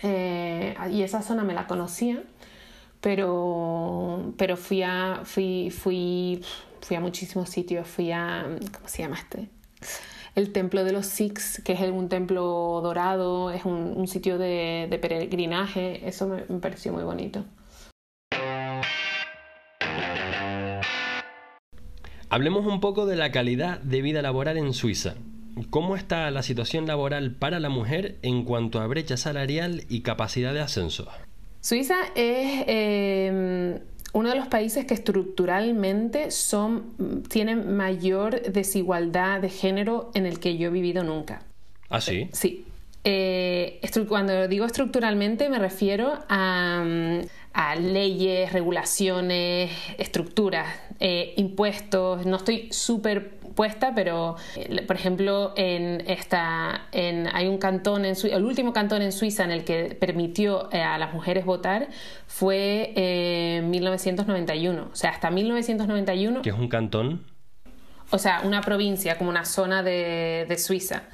eh, 0.00 0.74
y 0.90 1.02
esa 1.02 1.20
zona 1.20 1.44
me 1.44 1.52
la 1.52 1.66
conocía, 1.66 2.22
pero, 3.02 4.32
pero 4.38 4.56
fui, 4.56 4.82
a, 4.82 5.20
fui, 5.24 5.70
fui 5.70 6.40
a 6.96 7.00
muchísimos 7.00 7.50
sitios. 7.50 7.86
Fui 7.86 8.10
a, 8.10 8.46
¿cómo 8.72 8.88
se 8.88 9.02
llama 9.02 9.16
este? 9.16 9.50
El 10.34 10.52
templo 10.52 10.84
de 10.84 10.92
los 10.92 11.06
Sikhs, 11.06 11.62
que 11.64 11.72
es 11.72 11.80
un 11.80 12.08
templo 12.08 12.80
dorado, 12.82 13.50
es 13.50 13.64
un, 13.64 14.06
sitio 14.08 14.36
de, 14.38 14.98
peregrinaje, 15.00 16.06
eso 16.06 16.26
me, 16.26 16.42
pareció 16.60 16.92
muy 16.92 17.04
bonito. 17.04 17.44
Hablemos 22.28 22.66
un 22.66 22.80
poco 22.80 23.06
de 23.06 23.14
la 23.14 23.30
calidad 23.30 23.78
de 23.80 24.02
vida 24.02 24.20
laboral 24.20 24.56
en 24.56 24.72
Suiza. 24.72 25.14
¿Cómo 25.70 25.94
está 25.94 26.28
la 26.32 26.42
situación 26.42 26.86
laboral 26.86 27.36
para 27.36 27.60
la 27.60 27.68
mujer 27.68 28.18
en 28.22 28.44
cuanto 28.44 28.80
a 28.80 28.88
brecha 28.88 29.16
salarial 29.16 29.84
y 29.88 30.00
capacidad 30.00 30.52
de 30.52 30.60
ascenso? 30.60 31.06
Suiza 31.60 31.94
es 32.16 32.64
eh, 32.66 33.80
uno 34.14 34.30
de 34.30 34.36
los 34.36 34.46
países 34.46 34.86
que 34.86 34.94
estructuralmente 34.94 36.30
son, 36.30 37.24
tienen 37.28 37.76
mayor 37.76 38.40
desigualdad 38.42 39.40
de 39.40 39.50
género 39.50 40.12
en 40.14 40.24
el 40.24 40.38
que 40.38 40.56
yo 40.56 40.68
he 40.68 40.70
vivido 40.70 41.02
nunca. 41.02 41.42
¿Ah, 41.90 42.00
sí? 42.00 42.28
Sí. 42.32 42.64
Eh, 43.02 43.80
cuando 44.08 44.48
digo 44.48 44.64
estructuralmente 44.64 45.50
me 45.50 45.58
refiero 45.58 46.20
a, 46.28 46.82
leyes, 47.78 48.52
regulaciones, 48.52 49.70
estructuras, 49.98 50.68
eh, 51.00 51.34
impuestos. 51.36 52.24
No 52.24 52.36
estoy 52.36 52.68
súper 52.70 53.32
puesta, 53.54 53.92
pero 53.94 54.36
eh, 54.56 54.82
por 54.86 54.96
ejemplo 54.96 55.52
en 55.56 56.02
esta, 56.06 56.88
en, 56.92 57.28
hay 57.32 57.48
un 57.48 57.58
cantón 57.58 58.04
en 58.04 58.16
el 58.30 58.44
último 58.44 58.72
cantón 58.72 59.02
en 59.02 59.12
Suiza 59.12 59.44
en 59.44 59.50
el 59.50 59.64
que 59.64 59.96
permitió 59.98 60.68
eh, 60.72 60.82
a 60.82 60.98
las 60.98 61.14
mujeres 61.14 61.44
votar 61.44 61.88
fue 62.26 62.92
en 62.96 63.70
1991, 63.70 64.88
o 64.92 64.96
sea 64.96 65.10
hasta 65.10 65.30
1991. 65.30 66.42
¿Qué 66.42 66.50
es 66.50 66.56
un 66.56 66.68
cantón? 66.68 67.24
O 68.10 68.18
sea, 68.18 68.42
una 68.44 68.60
provincia 68.60 69.16
como 69.18 69.30
una 69.30 69.44
zona 69.44 69.82
de, 69.82 70.46
de 70.48 70.58
Suiza. 70.58 71.04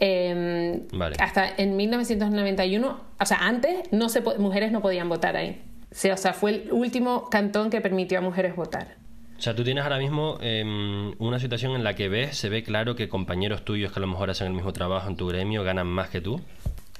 Em, 0.00 0.86
hasta 1.18 1.48
en 1.56 1.76
1991, 1.76 3.00
o 3.20 3.26
sea, 3.26 3.38
antes 3.38 3.90
no 3.90 4.08
se 4.08 4.20
mujeres 4.38 4.70
no 4.70 4.80
podían 4.80 5.08
votar 5.08 5.36
ahí. 5.36 5.62
o 5.90 6.16
sea, 6.16 6.32
fue 6.32 6.50
el 6.52 6.72
último 6.72 7.28
cantón 7.28 7.70
que 7.70 7.80
permitió 7.80 8.18
a 8.18 8.20
mujeres 8.20 8.54
votar. 8.54 8.97
O 9.38 9.40
sea, 9.40 9.54
tú 9.54 9.62
tienes 9.62 9.84
ahora 9.84 9.98
mismo 9.98 10.36
em, 10.40 11.14
una 11.18 11.38
situación 11.38 11.76
en 11.76 11.84
la 11.84 11.94
que 11.94 12.08
ves, 12.08 12.36
se 12.36 12.48
ve 12.48 12.64
claro 12.64 12.96
que 12.96 13.08
compañeros 13.08 13.64
tuyos 13.64 13.92
que 13.92 14.00
a 14.00 14.02
lo 14.02 14.08
mejor 14.08 14.30
hacen 14.30 14.48
el 14.48 14.52
mismo 14.52 14.72
trabajo 14.72 15.08
en 15.08 15.16
tu 15.16 15.28
gremio 15.28 15.62
ganan 15.62 15.86
más 15.86 16.08
que 16.08 16.20
tú. 16.20 16.40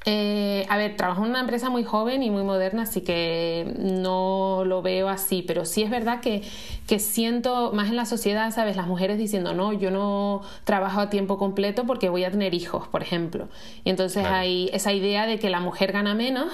Eh, 0.04 0.64
a 0.70 0.78
ver, 0.78 0.96
trabajo 0.96 1.24
en 1.24 1.30
una 1.30 1.40
empresa 1.40 1.68
muy 1.68 1.82
joven 1.82 2.22
y 2.22 2.30
muy 2.30 2.44
moderna, 2.44 2.82
así 2.82 3.00
que 3.00 3.74
no 3.78 4.62
lo 4.64 4.80
veo 4.80 5.08
así, 5.08 5.42
pero 5.46 5.64
sí 5.64 5.82
es 5.82 5.90
verdad 5.90 6.20
que, 6.20 6.42
que 6.86 7.00
siento 7.00 7.72
más 7.72 7.88
en 7.88 7.96
la 7.96 8.06
sociedad, 8.06 8.50
¿sabes? 8.52 8.76
Las 8.76 8.86
mujeres 8.86 9.18
diciendo, 9.18 9.52
no, 9.52 9.72
yo 9.72 9.90
no 9.90 10.42
trabajo 10.64 11.00
a 11.00 11.10
tiempo 11.10 11.36
completo 11.36 11.84
porque 11.86 12.08
voy 12.08 12.24
a 12.24 12.30
tener 12.30 12.54
hijos, 12.54 12.86
por 12.86 13.02
ejemplo. 13.02 13.48
Y 13.84 13.90
entonces 13.90 14.24
hay 14.24 14.70
esa 14.72 14.92
idea 14.92 15.26
de 15.26 15.40
que 15.40 15.50
la 15.50 15.60
mujer 15.60 15.92
gana 15.92 16.14
menos. 16.14 16.52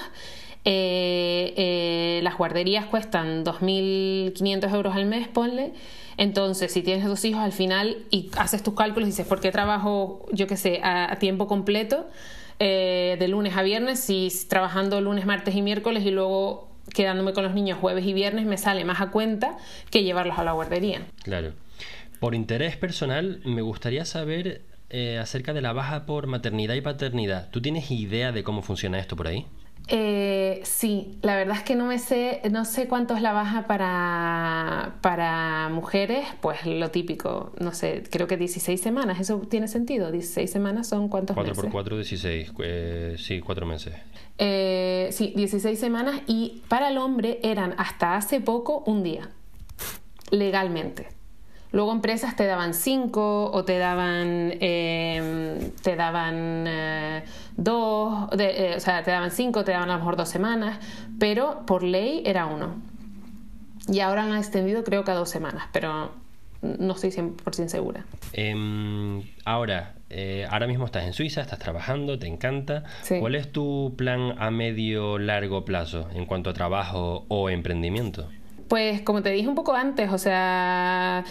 Eh, 0.65 1.53
eh, 1.55 2.19
las 2.23 2.37
guarderías 2.37 2.85
cuestan 2.85 3.45
2.500 3.45 4.73
euros 4.73 4.95
al 4.95 5.05
mes, 5.05 5.27
ponle. 5.27 5.73
Entonces, 6.17 6.71
si 6.71 6.81
tienes 6.81 7.05
dos 7.05 7.23
hijos 7.25 7.41
al 7.41 7.51
final 7.51 7.97
y 8.09 8.29
haces 8.37 8.63
tus 8.63 8.73
cálculos 8.73 9.07
y 9.07 9.11
dices, 9.11 9.27
¿por 9.27 9.41
qué 9.41 9.51
trabajo, 9.51 10.25
yo 10.31 10.47
qué 10.47 10.57
sé, 10.57 10.79
a 10.83 11.15
tiempo 11.19 11.47
completo? 11.47 12.07
Eh, 12.57 13.17
de 13.19 13.27
lunes 13.27 13.57
a 13.57 13.63
viernes 13.63 14.09
y 14.09 14.29
trabajando 14.47 15.01
lunes, 15.01 15.25
martes 15.25 15.53
y 15.55 15.61
miércoles 15.61 16.05
y 16.05 16.11
luego 16.11 16.69
quedándome 16.93 17.33
con 17.33 17.43
los 17.43 17.53
niños 17.53 17.77
jueves 17.79 18.05
y 18.05 18.13
viernes 18.13 18.45
me 18.45 18.57
sale 18.57 18.85
más 18.85 19.01
a 19.01 19.11
cuenta 19.11 19.57
que 19.91 20.03
llevarlos 20.03 20.39
a 20.39 20.45
la 20.45 20.53
guardería. 20.53 21.01
Claro. 21.23 21.51
Por 22.21 22.33
interés 22.33 22.77
personal, 22.77 23.41
me 23.43 23.61
gustaría 23.61 24.05
saber 24.05 24.61
eh, 24.89 25.17
acerca 25.17 25.51
de 25.51 25.61
la 25.61 25.73
baja 25.73 26.05
por 26.05 26.27
maternidad 26.27 26.75
y 26.75 26.81
paternidad. 26.81 27.49
¿Tú 27.49 27.61
tienes 27.61 27.91
idea 27.91 28.31
de 28.31 28.43
cómo 28.45 28.61
funciona 28.61 28.99
esto 28.99 29.17
por 29.17 29.27
ahí? 29.27 29.45
Eh, 29.87 30.61
sí, 30.63 31.17
la 31.21 31.35
verdad 31.35 31.57
es 31.57 31.63
que 31.63 31.75
no 31.75 31.85
me 31.85 31.99
sé, 31.99 32.41
no 32.51 32.65
sé 32.65 32.87
cuánto 32.87 33.15
es 33.15 33.21
la 33.21 33.33
baja 33.33 33.67
para, 33.67 34.95
para 35.01 35.69
mujeres, 35.69 36.25
pues 36.41 36.65
lo 36.65 36.89
típico, 36.89 37.53
no 37.59 37.71
sé, 37.71 38.03
creo 38.09 38.25
que 38.25 38.35
16 38.35 38.81
semanas, 38.81 39.19
¿eso 39.19 39.37
tiene 39.41 39.67
sentido? 39.67 40.11
16 40.11 40.49
semanas 40.49 40.87
son 40.87 41.07
cuántos 41.07 41.35
4 41.35 41.51
meses? 41.51 41.71
4 41.71 41.71
por 41.71 41.71
4, 41.71 41.95
16, 41.97 42.53
eh, 42.63 43.15
sí, 43.19 43.41
4 43.41 43.65
meses. 43.67 43.93
Eh, 44.39 45.09
sí, 45.11 45.33
16 45.35 45.79
semanas 45.79 46.21
y 46.25 46.63
para 46.67 46.89
el 46.89 46.97
hombre 46.97 47.39
eran 47.43 47.75
hasta 47.77 48.15
hace 48.15 48.41
poco 48.41 48.83
un 48.87 49.03
día, 49.03 49.29
legalmente. 50.31 51.09
Luego 51.71 51.91
empresas 51.91 52.35
te 52.37 52.45
daban 52.45 52.73
cinco 52.73 53.51
o 53.51 53.65
te 53.65 53.77
daban, 53.77 54.53
em, 54.61 55.71
te 55.83 55.97
daban 55.97 56.65
dos, 57.57 58.29
eh, 58.37 58.73
o 58.77 58.79
sea, 58.79 59.03
te 59.03 59.11
daban 59.11 59.31
cinco, 59.31 59.63
te 59.63 59.71
daban 59.71 59.89
a 59.89 59.93
lo 59.93 59.99
mejor 59.99 60.17
dos 60.17 60.29
semanas, 60.29 60.79
pero 61.19 61.65
por 61.65 61.83
ley 61.83 62.21
era 62.25 62.45
uno. 62.45 62.75
Y 63.87 63.99
ahora 63.99 64.23
han 64.23 64.35
extendido 64.35 64.83
creo 64.83 65.03
que 65.03 65.11
a 65.11 65.15
dos 65.15 65.29
semanas, 65.29 65.65
pero 65.71 66.11
no 66.61 66.93
estoy 66.93 67.11
100% 67.11 67.67
segura. 67.67 68.05
Em, 68.33 69.23
ahora, 69.45 69.93
eh, 70.09 70.47
ahora 70.49 70.67
mismo 70.67 70.85
estás 70.85 71.05
en 71.05 71.13
Suiza, 71.13 71.41
estás 71.41 71.59
trabajando, 71.59 72.17
te 72.17 72.27
encanta. 72.27 72.83
¿Cuál 73.19 73.35
es 73.35 73.51
tu 73.51 73.93
plan 73.97 74.35
a 74.39 74.51
medio 74.51 75.19
largo 75.19 75.65
plazo 75.65 76.09
en 76.13 76.25
cuanto 76.25 76.49
a 76.49 76.53
trabajo 76.53 77.25
o 77.27 77.49
emprendimiento? 77.49 78.29
Pues 78.67 79.01
como 79.01 79.21
te 79.21 79.29
dije 79.29 79.47
un 79.47 79.55
poco 79.55 79.73
antes, 79.73 80.11
o 80.11 80.17
sea, 80.17 81.23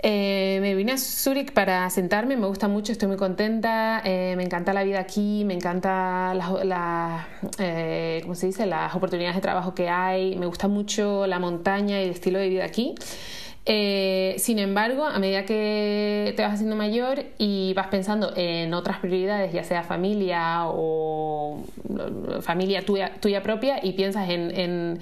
eh, 0.00 0.58
me 0.60 0.74
vine 0.76 0.92
a 0.92 0.98
Zurich 0.98 1.52
para 1.52 1.90
sentarme, 1.90 2.36
me 2.36 2.46
gusta 2.46 2.68
mucho, 2.68 2.92
estoy 2.92 3.08
muy 3.08 3.16
contenta, 3.16 4.00
eh, 4.04 4.34
me 4.36 4.44
encanta 4.44 4.72
la 4.72 4.84
vida 4.84 5.00
aquí, 5.00 5.44
me 5.44 5.54
encanta 5.54 6.34
las, 6.34 7.26
eh, 7.58 8.20
¿cómo 8.22 8.34
se 8.36 8.46
dice? 8.46 8.66
las 8.66 8.94
oportunidades 8.94 9.36
de 9.36 9.42
trabajo 9.42 9.74
que 9.74 9.88
hay, 9.88 10.36
me 10.36 10.46
gusta 10.46 10.68
mucho 10.68 11.26
la 11.26 11.40
montaña 11.40 12.00
y 12.00 12.04
el 12.04 12.10
estilo 12.10 12.38
de 12.38 12.48
vida 12.48 12.64
aquí. 12.64 12.94
Sin 13.68 14.58
embargo, 14.58 15.04
a 15.04 15.18
medida 15.18 15.44
que 15.44 16.32
te 16.36 16.42
vas 16.42 16.54
haciendo 16.54 16.74
mayor 16.74 17.24
y 17.36 17.74
vas 17.74 17.88
pensando 17.88 18.32
en 18.34 18.72
otras 18.72 18.98
prioridades, 19.00 19.52
ya 19.52 19.62
sea 19.62 19.82
familia 19.82 20.62
o 20.68 21.62
familia 22.40 22.82
tuya, 22.84 23.42
propia, 23.42 23.84
y 23.84 23.92
piensas 23.92 24.28
en 24.30 24.98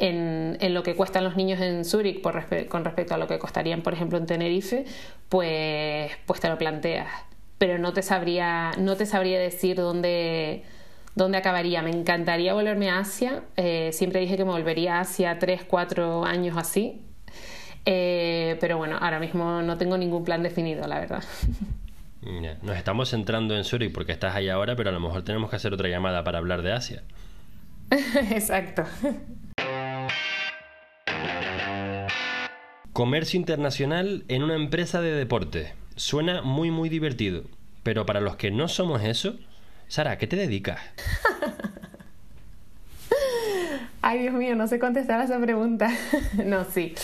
en, 0.00 0.74
lo 0.74 0.82
que 0.82 0.96
cuestan 0.96 1.24
los 1.24 1.36
niños 1.36 1.60
en 1.60 1.84
Zurich 1.84 2.20
con 2.20 2.84
respecto 2.84 3.14
a 3.14 3.18
lo 3.18 3.26
que 3.26 3.38
costarían, 3.38 3.82
por 3.82 3.92
ejemplo, 3.92 4.18
en 4.18 4.26
Tenerife, 4.26 4.84
pues, 5.28 6.10
pues 6.26 6.40
te 6.40 6.48
lo 6.48 6.58
planteas. 6.58 7.08
Pero 7.58 7.78
no 7.78 7.92
te 7.92 8.02
sabría, 8.02 8.72
no 8.78 8.96
te 8.96 9.04
sabría 9.06 9.38
decir 9.38 9.76
dónde, 9.76 10.64
dónde 11.14 11.38
acabaría. 11.38 11.82
Me 11.82 11.90
encantaría 11.90 12.54
volverme 12.54 12.88
a 12.90 13.00
Asia. 13.00 13.42
Eh, 13.56 13.90
siempre 13.92 14.20
dije 14.20 14.36
que 14.38 14.44
me 14.44 14.52
volvería 14.52 14.96
a 14.96 15.00
Asia 15.00 15.38
tres, 15.38 15.62
cuatro 15.64 16.24
años 16.24 16.56
así. 16.56 17.02
Eh, 17.86 18.56
pero 18.60 18.76
bueno, 18.78 18.98
ahora 19.00 19.18
mismo 19.18 19.62
no 19.62 19.78
tengo 19.78 19.96
ningún 19.96 20.24
plan 20.24 20.42
definido, 20.42 20.86
la 20.86 21.00
verdad. 21.00 21.24
Nos 22.62 22.76
estamos 22.76 23.08
centrando 23.08 23.56
en 23.56 23.64
Zurich 23.64 23.92
porque 23.92 24.12
estás 24.12 24.34
ahí 24.34 24.50
ahora, 24.50 24.76
pero 24.76 24.90
a 24.90 24.92
lo 24.92 25.00
mejor 25.00 25.22
tenemos 25.22 25.48
que 25.48 25.56
hacer 25.56 25.72
otra 25.72 25.88
llamada 25.88 26.22
para 26.22 26.36
hablar 26.38 26.60
de 26.60 26.72
Asia. 26.72 27.02
Exacto. 27.90 28.84
Comercio 32.92 33.40
internacional 33.40 34.24
en 34.28 34.42
una 34.42 34.54
empresa 34.54 35.00
de 35.00 35.12
deporte. 35.12 35.72
Suena 35.96 36.42
muy 36.42 36.70
muy 36.70 36.90
divertido. 36.90 37.44
Pero 37.82 38.04
para 38.04 38.20
los 38.20 38.36
que 38.36 38.50
no 38.50 38.68
somos 38.68 39.02
eso, 39.02 39.36
Sara, 39.88 40.18
¿qué 40.18 40.26
te 40.26 40.36
dedicas? 40.36 40.78
Ay, 44.02 44.18
Dios 44.20 44.34
mío, 44.34 44.54
no 44.54 44.66
sé 44.66 44.78
contestar 44.78 45.20
a 45.20 45.24
esa 45.24 45.40
pregunta. 45.40 45.90
no, 46.44 46.64
sí 46.64 46.94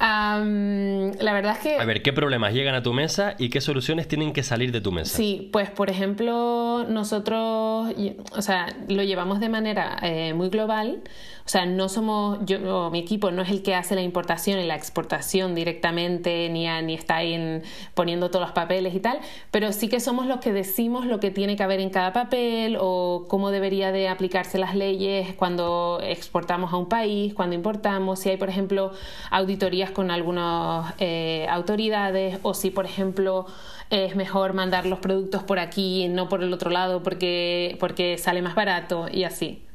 la 0.00 1.32
verdad 1.32 1.52
es 1.52 1.58
que... 1.58 1.76
A 1.78 1.84
ver, 1.84 2.02
¿qué 2.02 2.12
problemas 2.12 2.52
llegan 2.52 2.74
a 2.74 2.82
tu 2.82 2.92
mesa 2.92 3.34
y 3.38 3.48
qué 3.48 3.60
soluciones 3.60 4.08
tienen 4.08 4.32
que 4.32 4.42
salir 4.42 4.72
de 4.72 4.80
tu 4.80 4.92
mesa? 4.92 5.16
Sí, 5.16 5.48
pues 5.52 5.70
por 5.70 5.90
ejemplo, 5.90 6.84
nosotros, 6.88 7.92
o 8.32 8.42
sea, 8.42 8.66
lo 8.88 9.02
llevamos 9.02 9.40
de 9.40 9.48
manera 9.48 9.96
eh, 10.02 10.34
muy 10.34 10.48
global. 10.48 11.02
O 11.46 11.48
sea, 11.48 11.64
no 11.64 11.88
somos, 11.88 12.40
yo, 12.44 12.90
mi 12.90 12.98
equipo 12.98 13.30
no 13.30 13.42
es 13.42 13.50
el 13.50 13.62
que 13.62 13.76
hace 13.76 13.94
la 13.94 14.02
importación 14.02 14.58
y 14.58 14.64
la 14.64 14.74
exportación 14.74 15.54
directamente, 15.54 16.48
ni, 16.48 16.66
ni 16.82 16.94
está 16.94 17.18
ahí 17.18 17.62
poniendo 17.94 18.30
todos 18.30 18.46
los 18.46 18.52
papeles 18.52 18.96
y 18.96 18.98
tal, 18.98 19.20
pero 19.52 19.72
sí 19.72 19.88
que 19.88 20.00
somos 20.00 20.26
los 20.26 20.40
que 20.40 20.52
decimos 20.52 21.06
lo 21.06 21.20
que 21.20 21.30
tiene 21.30 21.54
que 21.54 21.62
haber 21.62 21.78
en 21.78 21.90
cada 21.90 22.12
papel 22.12 22.76
o 22.80 23.26
cómo 23.28 23.52
debería 23.52 23.92
de 23.92 24.08
aplicarse 24.08 24.58
las 24.58 24.74
leyes 24.74 25.34
cuando 25.36 26.00
exportamos 26.02 26.72
a 26.72 26.78
un 26.78 26.88
país, 26.88 27.32
cuando 27.32 27.54
importamos, 27.54 28.18
si 28.18 28.30
hay, 28.30 28.38
por 28.38 28.48
ejemplo, 28.48 28.90
auditorías 29.30 29.92
con 29.92 30.10
algunas 30.10 30.94
eh, 30.98 31.46
autoridades 31.48 32.40
o 32.42 32.54
si, 32.54 32.70
por 32.72 32.86
ejemplo, 32.86 33.46
es 33.90 34.16
mejor 34.16 34.52
mandar 34.52 34.84
los 34.84 34.98
productos 34.98 35.44
por 35.44 35.60
aquí, 35.60 36.08
no 36.08 36.28
por 36.28 36.42
el 36.42 36.52
otro 36.52 36.70
lado, 36.70 37.04
porque, 37.04 37.76
porque 37.78 38.18
sale 38.18 38.42
más 38.42 38.56
barato 38.56 39.06
y 39.12 39.22
así. 39.22 39.65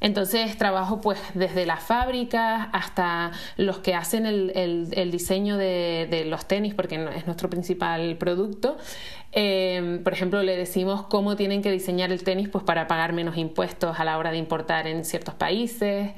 Entonces 0.00 0.56
trabajo 0.56 1.00
pues 1.00 1.18
desde 1.34 1.66
las 1.66 1.82
fábricas 1.82 2.68
hasta 2.72 3.32
los 3.56 3.78
que 3.78 3.94
hacen 3.94 4.26
el, 4.26 5.10
diseño 5.10 5.56
de, 5.56 6.24
los 6.26 6.46
tenis, 6.46 6.74
porque 6.74 6.96
es 7.16 7.26
nuestro 7.26 7.50
principal 7.50 8.16
producto. 8.16 8.78
Em, 9.32 10.02
por 10.02 10.12
ejemplo, 10.12 10.42
le 10.42 10.56
decimos 10.56 11.02
cómo 11.02 11.36
tienen 11.36 11.62
que 11.62 11.70
diseñar 11.70 12.10
el 12.10 12.24
tenis 12.24 12.48
pues, 12.48 12.64
para 12.64 12.86
pagar 12.88 13.12
menos 13.12 13.36
impuestos 13.36 14.00
a 14.00 14.04
la 14.04 14.18
hora 14.18 14.32
de 14.32 14.38
importar 14.38 14.86
en 14.86 15.04
ciertos 15.04 15.34
países. 15.34 16.10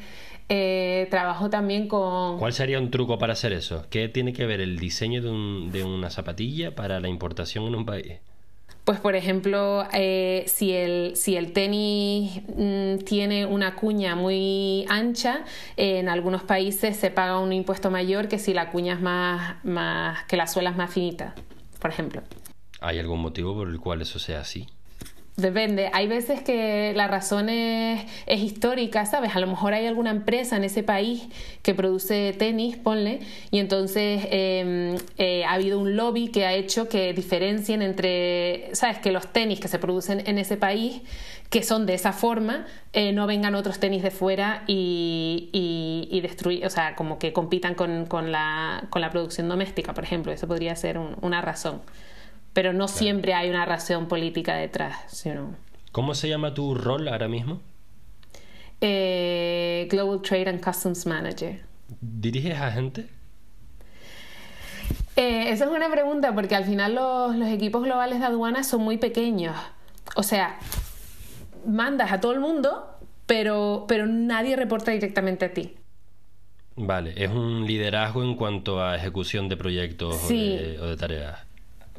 Eh, 0.49 1.07
trabajo 1.11 1.49
también 1.51 1.89
con... 1.89 2.39
¿Cuál 2.39 2.53
sería 2.53 2.79
un 2.79 2.91
truco 2.91 3.19
para 3.19 3.33
hacer 3.33 3.53
eso? 3.53 3.87
¿Qué 3.91 4.09
tiene 4.09 4.33
que 4.33 4.47
ver 4.47 4.61
el 4.61 4.79
diseño 4.79 5.23
de, 5.23 5.85
una 5.85 6.11
zapatilla 6.11 6.75
para 6.75 7.01
la 7.01 7.09
importación 7.09 7.65
en 7.65 7.75
un 7.75 7.87
país? 7.87 8.19
Pues 8.85 8.99
por 8.99 9.15
ejemplo, 9.15 9.87
eh, 9.93 10.45
si, 10.49 10.73
el, 10.73 11.15
si 11.15 11.37
el 11.37 11.53
tenis 11.53 12.43
mm, 12.57 13.05
tiene 13.05 13.47
una 13.47 13.77
cuña 13.77 14.17
muy 14.17 14.85
ancha, 14.89 15.45
en 15.77 16.09
algunos 16.09 16.43
países 16.43 16.97
se 16.97 17.11
paga 17.11 17.39
un 17.39 17.53
impuesto 17.53 17.91
mayor 17.93 18.27
que 18.27 18.41
si 18.41 18.53
la 18.53 18.71
cuña 18.71 18.95
es 18.95 19.01
más, 19.01 19.65
más 19.65 20.25
que 20.25 20.37
la 20.37 20.49
suela 20.49 20.71
es 20.71 20.77
más 20.77 20.93
finita, 20.93 21.35
por 21.79 21.91
ejemplo. 21.91 22.23
¿Hay 22.81 22.99
algún 22.99 23.21
motivo 23.21 23.55
por 23.55 23.69
el 23.69 23.79
cual 23.79 24.03
eso 24.03 24.19
sea 24.19 24.41
así? 24.41 24.67
Depende. 25.37 25.89
Hay 25.95 26.09
veces 26.09 26.43
que 26.43 26.93
la 26.95 27.09
razón 27.09 27.49
es, 27.49 28.05
histórica, 28.27 29.07
¿sabes? 29.07 29.35
A 29.35 29.41
lo 29.41 29.47
mejor 29.47 29.73
hay 29.73 29.87
alguna 29.87 30.11
empresa 30.11 30.57
en 30.59 30.65
ese 30.65 30.83
país 30.83 31.27
que 31.63 31.75
produce 31.75 32.35
tenis, 32.39 32.77
ponle, 32.77 33.21
y 33.51 33.59
entonces 33.59 34.27
em, 34.31 34.97
eh, 35.17 35.45
ha 35.47 35.55
habido 35.55 35.79
un 35.79 35.97
lobby 35.97 36.29
que 36.29 36.45
ha 36.45 36.53
hecho 36.53 36.87
que 36.87 37.15
diferencien 37.15 37.81
entre, 37.81 38.69
¿sabes? 38.75 38.99
Que 38.99 39.11
los 39.11 39.33
tenis 39.33 39.59
que 39.59 39.69
se 39.69 39.79
producen 39.79 40.23
en 40.27 40.37
ese 40.39 40.59
país, 40.59 41.01
que 41.49 41.63
son 41.63 41.87
de 41.87 41.95
esa 41.95 42.13
forma, 42.13 42.67
eh, 42.93 43.13
no 43.13 43.27
vengan 43.27 43.55
otros 43.55 43.81
tenis 43.81 44.03
de 44.03 44.11
fuera 44.11 44.65
y, 44.67 45.49
y, 46.11 46.21
destruir, 46.21 46.67
o 46.67 46.71
sea, 46.71 46.95
como 46.95 47.19
que 47.19 47.33
compitan 47.33 47.75
con, 47.75 48.05
con, 48.05 48.33
la, 48.33 48.85
con 48.91 49.01
la 49.01 49.11
producción 49.11 49.49
doméstica, 49.49 49.95
por 49.95 50.05
ejemplo. 50.05 50.31
Eso 50.31 50.47
podría 50.47 50.77
ser 50.77 50.99
una 50.99 51.41
razón 51.41 51.81
pero 52.53 52.73
no 52.73 52.89
siempre 52.89 53.35
hay 53.35 53.51
una 53.51 53.65
razón 53.65 54.09
política 54.09 54.57
detrás. 54.57 54.97
Sino... 55.09 55.55
¿Cómo 55.93 56.15
se 56.15 56.29
llama 56.29 56.55
tu 56.55 56.75
rol 56.75 57.09
ahora 57.09 57.29
mismo? 57.29 57.61
Eh, 58.81 59.87
Global 59.91 60.23
Trade 60.23 60.49
and 60.49 60.65
Customs 60.65 61.07
Manager. 61.07 61.61
¿Diriges 62.01 62.59
a 62.59 62.71
gente? 62.73 63.09
Eh, 65.17 65.51
esa 65.51 65.65
es 65.65 65.71
una 65.71 65.91
pregunta 65.91 66.35
porque 66.35 66.55
al 66.55 66.65
final 66.65 66.95
los, 66.95 67.37
los 67.37 67.49
equipos 67.49 67.83
globales 67.83 68.19
de 68.21 68.27
aduanas 68.27 68.67
son 68.67 68.83
muy 68.83 68.97
pequeños. 68.97 69.55
O 70.17 70.23
sea, 70.23 70.59
mandas 71.67 72.13
a 72.13 72.21
todo 72.21 72.33
el 72.33 72.41
mundo, 72.41 72.87
pero, 73.27 73.85
pero 73.87 74.07
nadie 74.07 74.57
reporta 74.57 74.91
directamente 74.91 75.45
a 75.45 75.55
ti. 75.55 75.77
Vale, 76.75 77.13
es 77.17 77.31
un 77.31 77.67
liderazgo 77.67 78.23
en 78.23 78.35
cuanto 78.35 78.83
a 78.83 78.97
ejecución 78.97 79.49
de 79.49 79.57
proyectos 79.57 80.25
o, 80.25 80.29
de, 80.29 80.97
tareas 80.99 81.39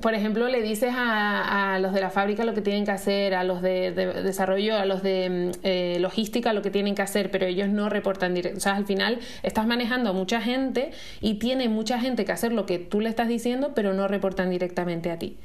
por 0.02 0.16
ejemplo, 0.16 0.48
le 0.48 0.62
dices 0.62 0.92
a, 0.96 1.78
los 1.80 1.94
de 1.94 2.02
la 2.02 2.10
fábrica 2.10 2.44
lo 2.46 2.56
que 2.56 2.62
tienen 2.62 2.84
que 2.84 2.92
hacer, 2.92 3.36
a 3.36 3.44
los 3.44 3.62
de, 3.62 3.92
desarrollo, 3.92 4.76
a 4.76 4.86
los 4.86 5.04
de 5.04 5.52
mm, 5.54 5.60
eh, 5.64 5.98
logística 6.00 6.52
lo 6.52 6.64
que 6.64 6.72
tienen 6.72 6.96
que 6.96 7.04
hacer, 7.04 7.30
pero 7.30 7.46
ellos 7.46 7.70
no 7.70 7.90
reportan 7.90 8.34
directo. 8.34 8.58
O 8.58 8.62
sea, 8.62 8.76
al 8.76 8.86
final 8.86 9.20
estás 9.44 9.68
manejando 9.68 10.10
a 10.10 10.14
mucha 10.14 10.42
gente 10.42 10.92
y 11.22 11.36
tiene 11.36 11.70
mucha 11.70 12.00
gente 12.00 12.26
que 12.26 12.32
hacer 12.32 12.54
lo 12.54 12.66
que 12.66 12.80
tú 12.80 13.02
le 13.02 13.10
estás 13.10 13.28
diciendo, 13.28 13.74
pero 13.76 13.94
no 13.94 14.08
reportan 14.08 14.50
directamente 14.50 15.12
a 15.12 15.20
ti. 15.20 15.38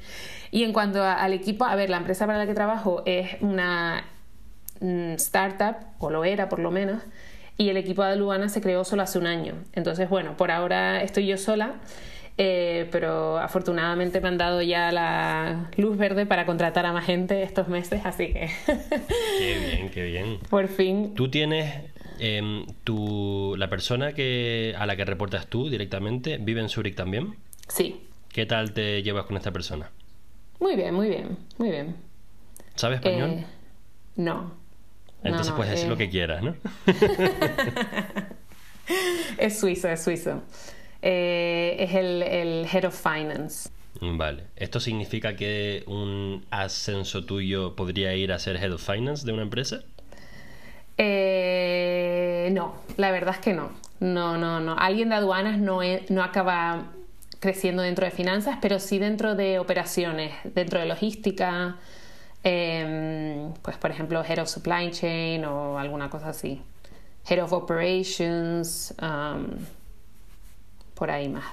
Y 0.49 0.63
en 0.63 0.73
cuanto 0.73 1.03
al 1.03 1.33
equipo, 1.33 1.65
a 1.65 1.75
ver, 1.75 1.91
la 1.91 1.97
empresa 1.97 2.25
para 2.25 2.39
la 2.39 2.47
que 2.47 2.55
trabajo 2.55 3.03
es 3.05 3.39
una 3.41 4.03
mm, 4.79 5.11
startup, 5.13 5.75
o 5.99 6.09
lo 6.09 6.25
era 6.25 6.49
por 6.49 6.57
lo 6.57 6.71
menos, 6.71 7.03
y 7.55 7.69
el 7.69 7.77
equipo 7.77 8.03
de 8.03 8.13
aduana 8.13 8.49
se 8.49 8.61
creó 8.61 8.83
solo 8.83 9.03
hace 9.03 9.19
un 9.19 9.27
año. 9.27 9.53
Entonces, 9.73 10.09
bueno, 10.09 10.37
por 10.37 10.49
ahora 10.49 11.03
estoy 11.03 11.27
yo 11.27 11.37
sola. 11.37 11.75
Eh, 12.41 12.87
pero 12.89 13.37
afortunadamente 13.37 14.21
me 14.21 14.29
han 14.29 14.37
dado 14.37 14.61
ya 14.61 14.93
la 14.93 15.69
luz 15.75 15.97
verde 15.97 16.25
para 16.25 16.45
contratar 16.45 16.85
a 16.85 16.93
más 16.93 17.05
gente 17.05 17.43
estos 17.43 17.67
meses, 17.67 17.99
así 18.05 18.27
que... 18.27 18.49
qué 19.37 19.59
bien, 19.75 19.89
qué 19.89 20.03
bien. 20.03 20.39
Por 20.49 20.69
fin. 20.69 21.13
Tú 21.15 21.29
tienes... 21.29 21.83
Eh, 22.21 22.65
tu, 22.85 23.55
la 23.57 23.69
persona 23.69 24.13
que, 24.13 24.73
a 24.77 24.85
la 24.85 24.95
que 24.95 25.03
reportas 25.03 25.47
tú 25.47 25.69
directamente 25.69 26.37
vive 26.37 26.61
en 26.61 26.69
Zurich 26.69 26.95
también. 26.95 27.35
Sí. 27.67 28.07
¿Qué 28.29 28.45
tal 28.45 28.71
te 28.71 29.03
llevas 29.03 29.25
con 29.25 29.35
esta 29.35 29.51
persona? 29.51 29.91
Muy 30.61 30.77
bien, 30.77 30.93
muy 30.93 31.09
bien, 31.09 31.37
muy 31.57 31.71
bien. 31.71 31.97
¿Sabe 32.75 32.95
español? 32.95 33.31
Eh, 33.31 33.45
no. 34.15 34.53
Entonces 35.23 35.51
puedes 35.51 35.71
decir 35.71 35.89
lo 35.89 35.97
que 35.97 36.09
quieras, 36.09 36.41
¿no? 36.41 36.55
es 39.37 39.59
suizo, 39.59 39.89
es 39.89 40.01
suizo. 40.01 40.41
Eh, 41.01 41.77
es 41.79 41.93
el, 41.93 42.65
Head 42.71 42.85
of 42.85 42.95
Finance. 42.95 43.69
Vale. 44.01 44.43
¿Esto 44.55 44.79
significa 44.79 45.35
que 45.35 45.83
un 45.87 46.45
ascenso 46.51 47.25
tuyo 47.25 47.75
podría 47.75 48.13
ir 48.15 48.31
a 48.31 48.39
ser 48.39 48.57
Head 48.57 48.73
of 48.73 48.85
Finance 48.85 49.25
de 49.25 49.33
una 49.33 49.43
empresa? 49.43 49.81
Eh, 50.97 52.49
no, 52.53 52.75
la 52.97 53.11
verdad 53.11 53.35
es 53.35 53.41
que 53.41 53.53
no. 53.53 53.71
No, 53.99 54.37
no, 54.37 54.59
no. 54.59 54.75
Alguien 54.77 55.09
de 55.09 55.15
aduanas 55.15 55.57
no, 55.59 55.79
no 56.09 56.23
acaba 56.23 56.91
creciendo 57.39 57.81
dentro 57.81 58.05
de 58.05 58.11
finanzas, 58.11 58.57
pero 58.61 58.79
sí 58.79 58.99
dentro 58.99 59.35
de 59.35 59.59
operaciones, 59.59 60.33
dentro 60.43 60.79
de 60.79 60.85
logística, 60.85 61.77
em, 62.43 63.53
pues 63.61 63.77
por 63.77 63.91
ejemplo 63.91 64.23
Head 64.23 64.39
of 64.41 64.49
Supply 64.49 64.91
Chain 64.91 65.45
o 65.45 65.77
alguna 65.79 66.09
cosa 66.09 66.29
así. 66.29 66.61
Head 67.29 67.43
of 67.43 67.53
Operations. 67.53 68.93
Um, 69.01 69.65
por 70.99 71.09
ahí 71.09 71.29
más. 71.29 71.45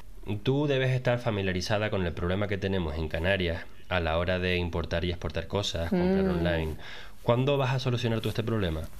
Tú 0.42 0.66
debes 0.66 0.90
estar 0.90 1.20
familiarizada 1.20 1.88
con 1.88 2.04
el 2.04 2.12
problema 2.12 2.48
que 2.48 2.58
tenemos 2.58 2.96
en 2.96 3.08
Canarias 3.08 3.64
a 3.88 4.00
la 4.00 4.18
hora 4.18 4.40
de 4.40 4.56
importar 4.56 5.04
y 5.04 5.10
exportar 5.10 5.46
cosas, 5.46 5.88
comprar 5.88 6.24
mm. 6.24 6.30
online. 6.30 6.76
¿Cuándo 7.22 7.56
vas 7.56 7.74
a 7.74 7.78
solucionar 7.78 8.20
tú 8.20 8.28
este 8.28 8.42
problema? 8.42 8.82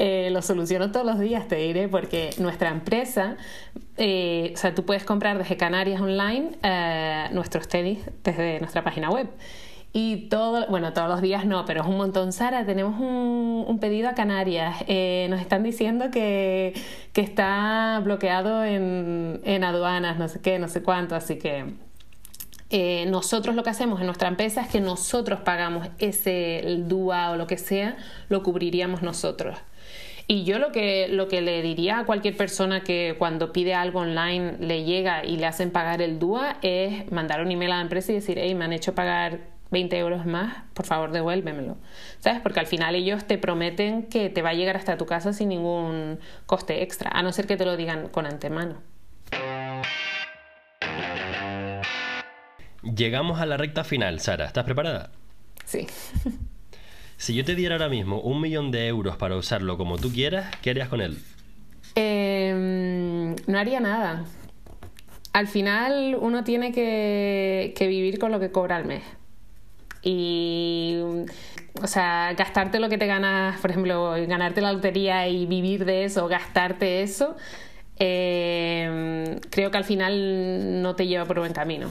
Eh, 0.00 0.28
lo 0.30 0.42
soluciono 0.42 0.92
todos 0.92 1.04
los 1.04 1.18
días, 1.18 1.48
te 1.48 1.56
diré, 1.56 1.88
porque 1.88 2.30
nuestra 2.38 2.68
empresa, 2.68 3.36
eh, 3.96 4.52
o 4.54 4.56
sea, 4.56 4.72
tú 4.72 4.84
puedes 4.84 5.02
comprar 5.02 5.38
desde 5.38 5.56
Canarias 5.56 6.00
online 6.00 6.50
eh, 6.62 7.26
nuestros 7.32 7.66
tenis 7.66 7.98
desde 8.22 8.60
nuestra 8.60 8.84
página 8.84 9.10
web. 9.10 9.26
Y 10.00 10.28
todo, 10.28 10.64
bueno, 10.68 10.92
todos 10.92 11.08
los 11.08 11.20
días 11.20 11.44
no, 11.44 11.64
pero 11.64 11.80
es 11.82 11.88
un 11.88 11.96
montón. 11.96 12.32
Sara, 12.32 12.64
tenemos 12.64 13.00
un, 13.00 13.78
pedido 13.80 14.08
a 14.08 14.14
Canarias. 14.14 14.84
Eh, 14.86 15.26
nos 15.28 15.40
están 15.40 15.64
diciendo 15.64 16.12
que, 16.12 16.72
que 17.12 17.20
está 17.20 18.00
bloqueado 18.04 18.64
en, 18.64 19.40
en, 19.42 19.64
aduanas, 19.64 20.16
no 20.16 20.28
sé 20.28 20.40
qué, 20.40 20.60
no 20.60 20.68
sé 20.68 20.84
cuánto. 20.84 21.16
Así 21.16 21.36
que 21.36 21.74
eh, 22.70 23.06
nosotros 23.08 23.56
lo 23.56 23.64
que 23.64 23.70
hacemos 23.70 23.98
en 23.98 24.06
nuestra 24.06 24.28
empresa 24.28 24.60
es 24.60 24.68
que 24.68 24.80
nosotros 24.80 25.40
pagamos 25.40 25.88
ese 25.98 26.62
DUA 26.86 27.32
o 27.32 27.36
lo 27.36 27.48
que 27.48 27.58
sea, 27.58 27.96
lo 28.28 28.44
cubriríamos 28.44 29.02
nosotros. 29.02 29.58
Y 30.28 30.44
yo 30.44 30.60
lo 30.60 30.70
que, 30.70 31.08
lo 31.08 31.26
que 31.26 31.40
le 31.40 31.60
diría 31.60 31.98
a 31.98 32.04
cualquier 32.06 32.36
persona 32.36 32.84
que 32.84 33.16
cuando 33.18 33.52
pide 33.52 33.74
algo 33.74 33.98
online 33.98 34.58
le 34.60 34.84
llega 34.84 35.24
y 35.24 35.38
le 35.38 35.46
hacen 35.46 35.72
pagar 35.72 36.02
el 36.02 36.20
DUA 36.20 36.58
es 36.62 37.10
mandar 37.10 37.42
un 37.42 37.50
email 37.50 37.72
a 37.72 37.76
la 37.76 37.82
empresa 37.82 38.12
y 38.12 38.16
decir, 38.16 38.38
hey, 38.38 38.54
me 38.54 38.64
han 38.64 38.72
hecho 38.72 38.94
pagar 38.94 39.57
20 39.70 39.98
euros 39.98 40.26
más, 40.26 40.64
por 40.74 40.86
favor 40.86 41.10
devuélvemelo. 41.10 41.76
¿Sabes? 42.20 42.40
Porque 42.40 42.60
al 42.60 42.66
final 42.66 42.94
ellos 42.94 43.26
te 43.26 43.38
prometen 43.38 44.04
que 44.04 44.30
te 44.30 44.42
va 44.42 44.50
a 44.50 44.54
llegar 44.54 44.76
hasta 44.76 44.96
tu 44.96 45.06
casa 45.06 45.32
sin 45.32 45.50
ningún 45.50 46.18
coste 46.46 46.82
extra, 46.82 47.10
a 47.12 47.22
no 47.22 47.32
ser 47.32 47.46
que 47.46 47.56
te 47.56 47.64
lo 47.64 47.76
digan 47.76 48.08
con 48.08 48.26
antemano. 48.26 48.76
Llegamos 52.82 53.40
a 53.40 53.46
la 53.46 53.56
recta 53.56 53.84
final, 53.84 54.20
Sara. 54.20 54.46
¿Estás 54.46 54.64
preparada? 54.64 55.10
Sí. 55.64 55.86
si 57.16 57.34
yo 57.34 57.44
te 57.44 57.54
diera 57.54 57.74
ahora 57.74 57.88
mismo 57.88 58.20
un 58.20 58.40
millón 58.40 58.70
de 58.70 58.86
euros 58.86 59.16
para 59.16 59.36
usarlo 59.36 59.76
como 59.76 59.98
tú 59.98 60.10
quieras, 60.10 60.54
¿qué 60.62 60.70
harías 60.70 60.88
con 60.88 61.00
él? 61.02 61.18
Em, 61.94 63.34
no 63.46 63.58
haría 63.58 63.80
nada. 63.80 64.24
Al 65.34 65.46
final 65.46 66.16
uno 66.18 66.42
tiene 66.44 66.72
que, 66.72 67.74
que 67.76 67.86
vivir 67.86 68.18
con 68.18 68.32
lo 68.32 68.40
que 68.40 68.50
cobra 68.50 68.76
al 68.76 68.86
mes 68.86 69.02
y 70.02 71.00
o 71.82 71.86
sea, 71.86 72.34
gastarte 72.34 72.80
lo 72.80 72.88
que 72.88 72.98
te 72.98 73.06
ganas, 73.06 73.60
por 73.60 73.70
ejemplo, 73.70 74.14
ganarte 74.26 74.60
la 74.60 74.72
lotería 74.72 75.28
y 75.28 75.46
vivir 75.46 75.84
de 75.84 76.04
eso, 76.04 76.28
gastarte 76.28 77.02
eso, 77.02 77.36
eh, 77.98 79.38
creo 79.50 79.70
que 79.70 79.78
al 79.78 79.84
final 79.84 80.82
no 80.82 80.94
te 80.94 81.06
lleva 81.06 81.24
por 81.24 81.38
buen 81.38 81.52
camino. 81.52 81.88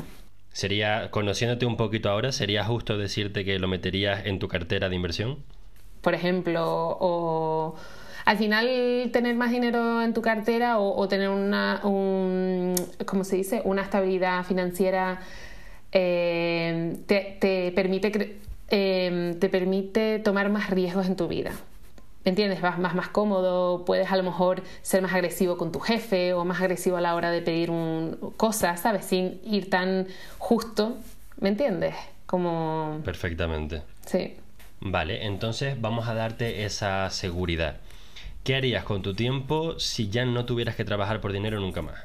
Sería, 0.52 1.12
conociéndote 1.12 1.66
un 1.66 1.78
poquito 1.78 2.10
ahora, 2.10 2.32
¿sería 2.32 2.64
justo 2.64 2.98
decirte 2.98 3.46
que 3.46 3.60
lo 3.60 3.68
meterías 3.68 4.26
en 4.26 4.40
tu 4.40 4.48
cartera 4.48 4.90
de 4.90 4.96
inversión? 4.96 5.38
Por 6.02 6.16
ejemplo, 6.16 6.64
o 7.00 7.76
al 8.26 8.38
final 8.38 9.10
tener 9.14 9.36
más 9.36 9.52
dinero 9.52 10.02
en 10.02 10.14
tu 10.14 10.22
cartera 10.22 10.80
o, 10.80 11.08
tener 11.08 11.30
una, 11.30 11.82
un, 11.84 12.76
¿cómo 13.06 13.24
se 13.24 13.36
dice? 13.36 13.62
Una 13.66 13.84
estabilidad 13.84 14.44
financiera 14.44 15.20
eh, 15.92 16.98
te, 17.06 17.72
permite, 17.74 18.40
eh, 18.70 19.36
te 19.40 19.50
permite 19.50 20.20
tomar 20.20 20.50
más 20.50 20.70
riesgos 20.70 21.08
en 21.08 21.16
tu 21.16 21.28
vida. 21.28 21.52
¿Me 22.26 22.30
entiendes? 22.30 22.60
Vas 22.60 22.78
más, 22.78 22.94
más 22.94 23.08
cómodo, 23.08 23.86
puedes 23.86 24.12
a 24.12 24.18
lo 24.18 24.24
mejor 24.24 24.62
ser 24.82 25.02
más 25.02 25.14
agresivo 25.14 25.56
con 25.56 25.72
tu 25.72 25.80
jefe 25.80 26.34
o 26.34 26.44
más 26.44 26.60
agresivo 26.60 26.98
a 26.98 27.02
la 27.02 27.16
hora 27.16 27.32
de 27.32 27.42
pedir 27.42 27.72
un, 27.72 28.34
cosas, 28.36 28.82
¿sabes? 28.82 29.06
Sin 29.06 29.40
ir 29.46 29.70
tan 29.70 30.08
justo, 30.38 30.98
¿me 31.40 31.48
entiendes? 31.50 31.96
Como... 32.26 33.00
Perfectamente. 33.06 33.84
Sí. 34.06 34.36
Vale, 34.82 35.26
entonces 35.26 35.80
vamos 35.80 36.10
a 36.10 36.14
darte 36.14 36.66
esa 36.66 37.10
seguridad. 37.12 37.78
¿Qué 38.44 38.56
harías 38.56 38.84
con 38.84 39.02
tu 39.02 39.14
tiempo 39.14 39.80
si 39.80 40.10
ya 40.10 40.26
no 40.26 40.46
tuvieras 40.46 40.76
que 40.76 40.86
trabajar 40.86 41.22
por 41.22 41.32
dinero 41.32 41.60
nunca 41.60 41.82
más? 41.82 41.96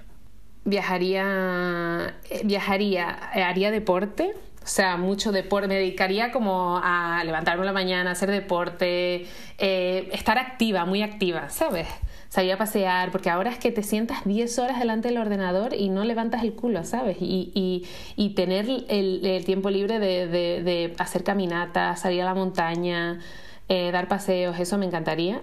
Viajaría, 0.65 2.15
eh, 2.31 2.43
viajaría, 2.45 3.31
eh, 3.35 3.43
haría 3.43 3.71
deporte, 3.71 4.35
o 4.63 4.67
sea, 4.67 4.97
mucho 4.97 5.33
deporte, 5.33 5.67
me 5.67 5.75
dedicaría 5.75 6.31
como 6.31 6.81
a 6.83 7.23
levantarme 7.25 7.63
en 7.63 7.67
la 7.67 7.73
mañana, 7.73 8.13
hacer 8.13 8.31
deporte, 8.31 9.27
eh, 9.59 10.09
estar 10.13 10.39
activa, 10.39 10.85
muy 10.85 11.03
activa, 11.03 11.51
¿sabes? 11.51 11.89
salir 12.29 12.53
a 12.53 12.57
pasear, 12.57 13.11
porque 13.11 13.29
ahora 13.29 13.51
es 13.51 13.59
que 13.59 13.71
te 13.71 13.83
sientas 13.83 14.25
10 14.25 14.59
horas 14.59 14.79
delante 14.79 15.09
del 15.09 15.19
ordenador 15.19 15.75
y 15.75 15.91
no 15.91 16.03
levantas 16.03 16.43
el 16.43 16.55
culo, 16.55 16.83
¿sabes? 16.83 17.19
Y, 17.21 17.85
y, 18.17 18.31
tener 18.31 18.65
el, 18.89 19.43
tiempo 19.45 19.69
libre 19.69 19.99
de, 19.99 20.95
hacer 20.99 21.25
caminatas, 21.25 22.01
salir 22.01 22.23
a 22.23 22.25
la 22.25 22.33
montaña, 22.33 23.21
dar 23.69 24.09
paseos, 24.09 24.59
eso 24.59 24.79
me 24.79 24.87
encantaría. 24.87 25.43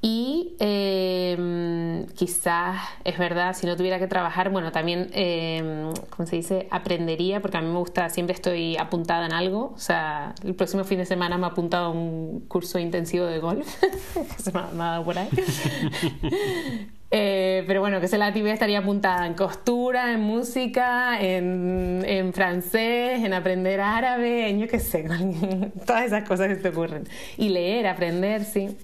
Y 0.00 0.54
eh, 0.60 2.06
quizás, 2.14 2.80
es 3.02 3.18
verdad, 3.18 3.54
si 3.54 3.66
no 3.66 3.76
tuviera 3.76 3.98
que 3.98 4.06
trabajar, 4.06 4.50
bueno, 4.50 4.70
también, 4.70 5.10
eh, 5.12 5.90
¿cómo 6.10 6.26
se 6.26 6.36
dice? 6.36 6.68
Aprendería, 6.70 7.42
porque 7.42 7.56
a 7.56 7.60
mí 7.60 7.68
me 7.68 7.78
gusta, 7.78 8.08
siempre 8.08 8.34
estoy 8.34 8.76
apuntada 8.76 9.26
en 9.26 9.32
algo. 9.32 9.72
O 9.74 9.78
sea, 9.78 10.34
el 10.44 10.54
próximo 10.54 10.84
fin 10.84 10.98
de 10.98 11.04
semana 11.04 11.36
me 11.36 11.46
he 11.46 11.50
apuntado 11.50 11.86
a 11.86 11.90
un 11.90 12.44
curso 12.46 12.78
intensivo 12.78 13.26
de 13.26 13.40
golf, 13.40 13.66
se 14.38 14.52
me 14.52 14.60
ha, 14.60 14.70
dado 14.72 15.04
por 15.04 15.18
ahí. 15.18 15.28
Eh, 17.10 17.64
pero 17.66 17.80
bueno, 17.80 18.02
que 18.02 18.06
sé, 18.06 18.18
la 18.18 18.34
tibia 18.34 18.52
estaría 18.52 18.80
apuntada 18.80 19.26
en 19.26 19.32
costura, 19.32 20.12
en 20.12 20.20
música, 20.20 21.18
en, 21.18 22.04
en 22.06 22.34
francés, 22.34 23.24
en 23.24 23.32
aprender 23.32 23.80
árabe, 23.80 24.50
en 24.50 24.60
yo 24.60 24.68
qué 24.68 24.78
sé, 24.78 25.08
todas 25.86 26.04
esas 26.04 26.28
cosas 26.28 26.48
que 26.48 26.56
te 26.56 26.68
ocurren. 26.68 27.08
Y 27.38 27.48
leer, 27.48 27.86
aprender, 27.86 28.44
sí. 28.44 28.76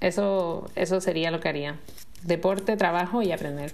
Eso, 0.00 0.70
eso 0.74 1.00
sería 1.00 1.30
lo 1.30 1.40
que 1.40 1.48
haría. 1.48 1.76
Deporte, 2.22 2.76
trabajo 2.76 3.22
y 3.22 3.32
aprender. 3.32 3.72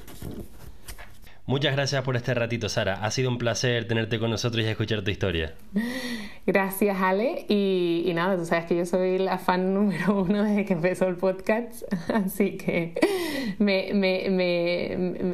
Muchas 1.47 1.75
gracias 1.75 2.03
por 2.05 2.17
este 2.17 2.33
ratito, 2.33 2.71
Sara. 2.71 3.05
Ha 3.05 3.11
sido 3.11 3.29
un 3.29 3.37
placer 3.37 3.87
tenerte 3.87 4.19
con 4.19 4.31
nosotros 4.31 4.65
y 4.65 4.69
escuchar 4.69 5.03
tu 5.03 5.11
historia. 5.11 5.53
Gracias, 6.47 6.97
Ale. 7.03 7.45
Y, 7.51 8.11
nada, 8.15 8.39
tú 8.39 8.47
sabes 8.47 8.65
que 8.65 8.75
yo 8.75 8.87
soy 8.87 9.19
la 9.19 9.37
fan 9.37 9.75
número 9.75 10.23
uno 10.23 10.43
desde 10.43 10.65
que 10.65 10.73
empezó 10.73 11.07
el 11.07 11.17
podcast. 11.17 11.83
Así 12.11 12.57
que 12.57 12.95
me, 13.59 13.91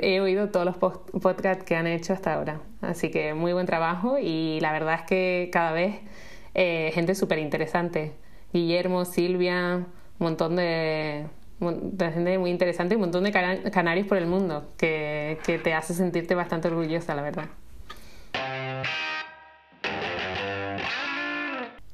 he 0.03 0.21
oído 0.21 0.49
todos 0.49 0.67
los 0.67 0.77
podcasts 0.79 1.63
que 1.63 1.77
han 1.77 1.87
hecho 1.87 2.13
hasta 2.13 2.35
ahora. 2.35 2.61
Así 2.81 3.13
que 3.13 3.33
muy 3.35 3.53
buen 3.53 3.67
trabajo 3.67 4.19
y 4.19 4.59
la 4.61 4.73
verdad 4.73 4.97
es 4.97 5.03
que 5.03 5.49
cada 5.53 5.71
vez 5.71 5.95
eh, 6.55 6.91
gente 6.93 7.15
súper 7.15 7.39
interesante. 7.39 8.15
Guillermo, 8.53 9.05
Silvia, 9.05 9.87
un 10.21 10.25
montón 10.27 10.57
de, 10.57 11.27
gente 11.99 12.39
muy 12.39 12.51
interesante 12.51 12.95
y 12.95 12.97
un 12.97 13.01
montón 13.01 13.25
de 13.25 13.33
canarios 13.33 14.07
por 14.07 14.19
el 14.19 14.27
mundo 14.27 14.73
que, 14.77 15.39
que 15.45 15.59
te 15.59 15.73
hace 15.73 15.95
sentirte 15.95 16.35
bastante 16.35 16.69
orgullosa, 16.69 17.15
la 17.15 17.23
verdad. 17.23 17.47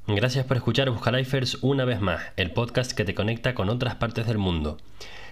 Gracias 0.08 0.44
por 0.44 0.56
escuchar 0.56 0.90
Buscalifers 0.90 1.58
una 1.62 1.84
vez 1.84 2.00
más, 2.00 2.20
el 2.36 2.50
podcast 2.50 2.92
que 2.92 3.04
te 3.04 3.14
conecta 3.14 3.54
con 3.54 3.68
otras 3.68 3.94
partes 3.96 4.26
del 4.26 4.38
mundo. 4.38 4.78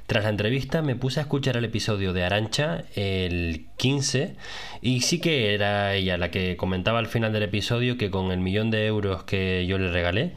Tras 0.06 0.24
la 0.24 0.30
entrevista 0.30 0.82
me 0.82 0.96
puse 0.96 1.18
a 1.18 1.22
escuchar 1.22 1.56
el 1.56 1.64
episodio 1.64 2.12
de 2.12 2.24
Arancha, 2.24 2.84
el 2.94 3.66
15, 3.78 4.36
y 4.82 5.00
sí 5.00 5.20
que 5.20 5.54
era 5.54 5.94
ella 5.94 6.18
la 6.18 6.30
que 6.30 6.56
comentaba 6.56 6.98
al 6.98 7.06
final 7.06 7.32
del 7.32 7.44
episodio 7.44 7.96
que 7.96 8.10
con 8.10 8.30
el 8.30 8.40
millón 8.40 8.70
de 8.70 8.86
euros 8.86 9.24
que 9.24 9.64
yo 9.66 9.78
le 9.78 9.90
regalé, 9.90 10.32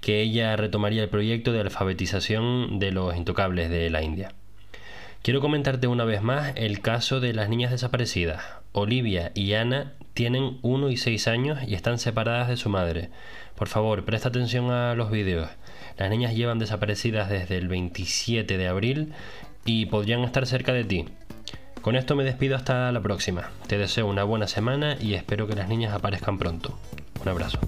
que 0.00 0.22
ella 0.22 0.56
retomaría 0.56 1.02
el 1.02 1.08
proyecto 1.08 1.52
de 1.52 1.60
alfabetización 1.60 2.78
de 2.78 2.92
los 2.92 3.16
intocables 3.16 3.70
de 3.70 3.90
la 3.90 4.02
India. 4.02 4.32
Quiero 5.22 5.40
comentarte 5.40 5.88
una 5.88 6.04
vez 6.04 6.22
más 6.22 6.52
el 6.56 6.80
caso 6.80 7.20
de 7.20 7.32
las 7.34 7.48
niñas 7.48 7.70
desaparecidas. 7.70 8.42
Olivia 8.72 9.32
y 9.34 9.52
Ana 9.54 9.94
tienen 10.14 10.58
1 10.62 10.90
y 10.90 10.96
6 10.96 11.28
años 11.28 11.58
y 11.66 11.74
están 11.74 11.98
separadas 11.98 12.48
de 12.48 12.56
su 12.56 12.68
madre. 12.68 13.10
Por 13.56 13.68
favor, 13.68 14.04
presta 14.04 14.28
atención 14.28 14.70
a 14.70 14.94
los 14.94 15.10
vídeos. 15.10 15.48
Las 15.96 16.10
niñas 16.10 16.34
llevan 16.34 16.58
desaparecidas 16.58 17.28
desde 17.28 17.56
el 17.56 17.68
27 17.68 18.56
de 18.56 18.68
abril 18.68 19.12
y 19.64 19.86
podrían 19.86 20.22
estar 20.22 20.46
cerca 20.46 20.72
de 20.72 20.84
ti. 20.84 21.06
Con 21.82 21.96
esto 21.96 22.16
me 22.16 22.24
despido 22.24 22.56
hasta 22.56 22.90
la 22.92 23.00
próxima. 23.00 23.50
Te 23.66 23.78
deseo 23.78 24.06
una 24.06 24.24
buena 24.24 24.46
semana 24.46 24.96
y 25.00 25.14
espero 25.14 25.46
que 25.46 25.56
las 25.56 25.68
niñas 25.68 25.92
aparezcan 25.92 26.38
pronto. 26.38 26.78
Un 27.22 27.28
abrazo. 27.28 27.58